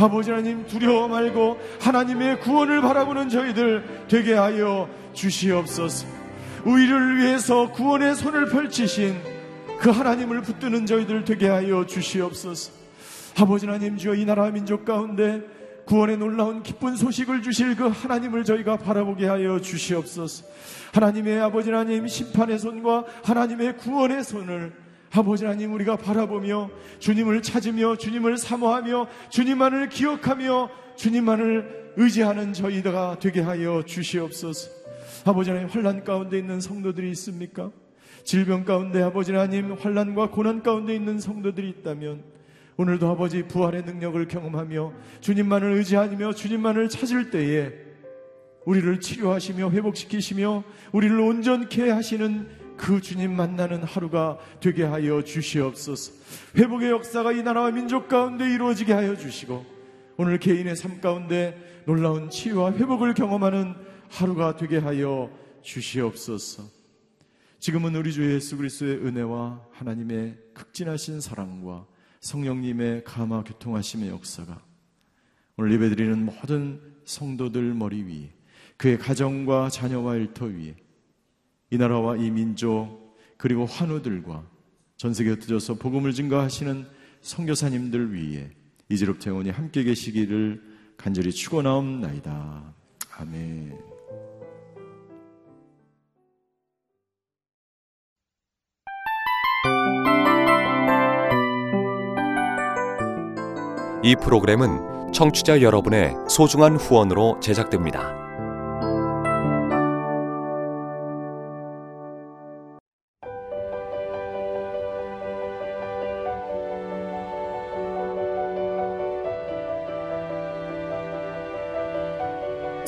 아버지 0.01 0.31
하나님 0.31 0.67
두려워 0.67 1.09
말고 1.09 1.59
하나님의 1.81 2.41
구원을 2.41 2.81
바라보는 2.81 3.29
저희들 3.29 4.07
되게 4.09 4.33
하여 4.33 4.89
주시옵소서. 5.13 6.07
우리를 6.65 7.19
위해서 7.19 7.71
구원의 7.71 8.15
손을 8.15 8.49
펼치신 8.49 9.15
그 9.79 9.91
하나님을 9.91 10.41
붙드는 10.41 10.87
저희들 10.87 11.25
되게 11.25 11.49
하여 11.49 11.85
주시옵소서. 11.85 12.73
아버지 13.39 13.67
하나님 13.67 13.99
주여 13.99 14.15
이 14.15 14.25
나라 14.25 14.51
민족 14.51 14.87
가운데 14.87 15.43
구원의 15.85 16.17
놀라운 16.17 16.63
기쁜 16.63 16.97
소식을 16.97 17.43
주실 17.43 17.77
그 17.77 17.89
하나님을 17.89 18.45
저희가 18.45 18.79
바라보게 18.79 19.27
하여 19.27 19.61
주시옵소서. 19.61 20.47
하나님의 20.93 21.41
아버지 21.41 21.71
하나님 21.71 22.07
심판의 22.07 22.59
손과 22.59 23.05
하나님의 23.23 23.77
구원의 23.77 24.25
손을 24.25 24.73
아버지 25.13 25.45
하나님 25.45 25.73
우리가 25.75 25.97
바라보며 25.97 26.71
주님을 27.01 27.43
찾으며 27.43 27.97
주님을 27.97 28.39
사모하며 28.39 29.09
주님만을 29.31 29.89
기억하며 29.89 30.71
주님만을 30.97 31.95
의지하는 31.97 32.53
저희가 32.53 33.19
되게 33.21 33.41
하여 33.41 33.83
주시옵소서. 33.85 34.71
아버지 35.25 35.51
하나님 35.51 35.69
환란 35.69 36.05
가운데 36.05 36.39
있는 36.39 36.61
성도들이 36.61 37.11
있습니까? 37.11 37.73
질병 38.23 38.65
가운데 38.65 39.03
아버지 39.03 39.33
하나님 39.33 39.73
환란과 39.73 40.31
고난 40.31 40.63
가운데 40.63 40.95
있는 40.95 41.19
성도들이 41.19 41.69
있다면 41.71 42.23
오늘도 42.77 43.09
아버지 43.09 43.43
부활의 43.43 43.83
능력을 43.83 44.29
경험하며 44.29 44.93
주님만을 45.21 45.73
의지하며 45.73 46.35
주님만을 46.35 46.89
찾을 46.89 47.31
때에 47.31 47.73
우리를 48.65 49.01
치료하시며 49.01 49.71
회복시키시며 49.71 50.63
우리를 50.93 51.19
온전케 51.19 51.91
하시는 51.91 52.60
그 52.81 53.03
주님 53.03 53.37
만나는 53.37 53.83
하루가 53.83 54.39
되게 54.59 54.85
하여 54.85 55.23
주시옵소서. 55.23 56.13
회복의 56.57 56.91
역사가 56.91 57.33
이 57.33 57.43
나라와 57.43 57.71
민족 57.71 58.09
가운데 58.09 58.51
이루어지게 58.51 58.95
하여 58.95 59.15
주시고 59.15 59.67
오늘 60.17 60.39
개인의 60.39 60.77
삶 60.77 60.99
가운데 60.99 61.83
놀라운 61.85 62.31
치유와 62.31 62.73
회복을 62.73 63.13
경험하는 63.13 63.75
하루가 64.09 64.57
되게 64.57 64.79
하여 64.79 65.31
주시옵소서. 65.61 66.65
지금은 67.59 67.95
우리 67.97 68.15
주 68.15 68.35
예수 68.35 68.57
그리스도의 68.57 68.97
은혜와 69.05 69.61
하나님의 69.73 70.39
극진하신 70.55 71.21
사랑과 71.21 71.87
성령님의 72.21 73.05
감화 73.05 73.45
교통하심의 73.45 74.09
역사가 74.09 74.59
오늘 75.59 75.73
예배드리는 75.75 76.25
모든 76.25 76.81
성도들 77.05 77.75
머리 77.75 78.03
위에 78.05 78.33
그의 78.79 78.97
가정과 78.97 79.69
자녀와 79.69 80.17
일터 80.17 80.47
위에 80.47 80.77
이 81.71 81.79
나라와 81.79 82.17
이 82.17 82.31
민족 82.31 83.17
그리고 83.37 83.65
환우들과 83.65 84.45
전 84.97 85.15
세계에 85.15 85.35
흩어져서 85.35 85.75
복음을 85.75 86.13
증거하시는 86.13 86.87
선교사님들 87.23 88.13
위에 88.13 88.51
이제롭 88.89 89.21
태원이 89.21 89.51
함께 89.51 89.85
계시기를 89.85 90.63
간절히 90.97 91.33
축원하옵나이다. 91.33 92.75
아멘. 93.19 93.79
이 104.03 104.17
프로그램은 104.17 105.13
청취자 105.13 105.63
여러분의 105.63 106.15
소중한 106.29 106.77
후원으로 106.77 107.39
제작됩니다. 107.41 108.20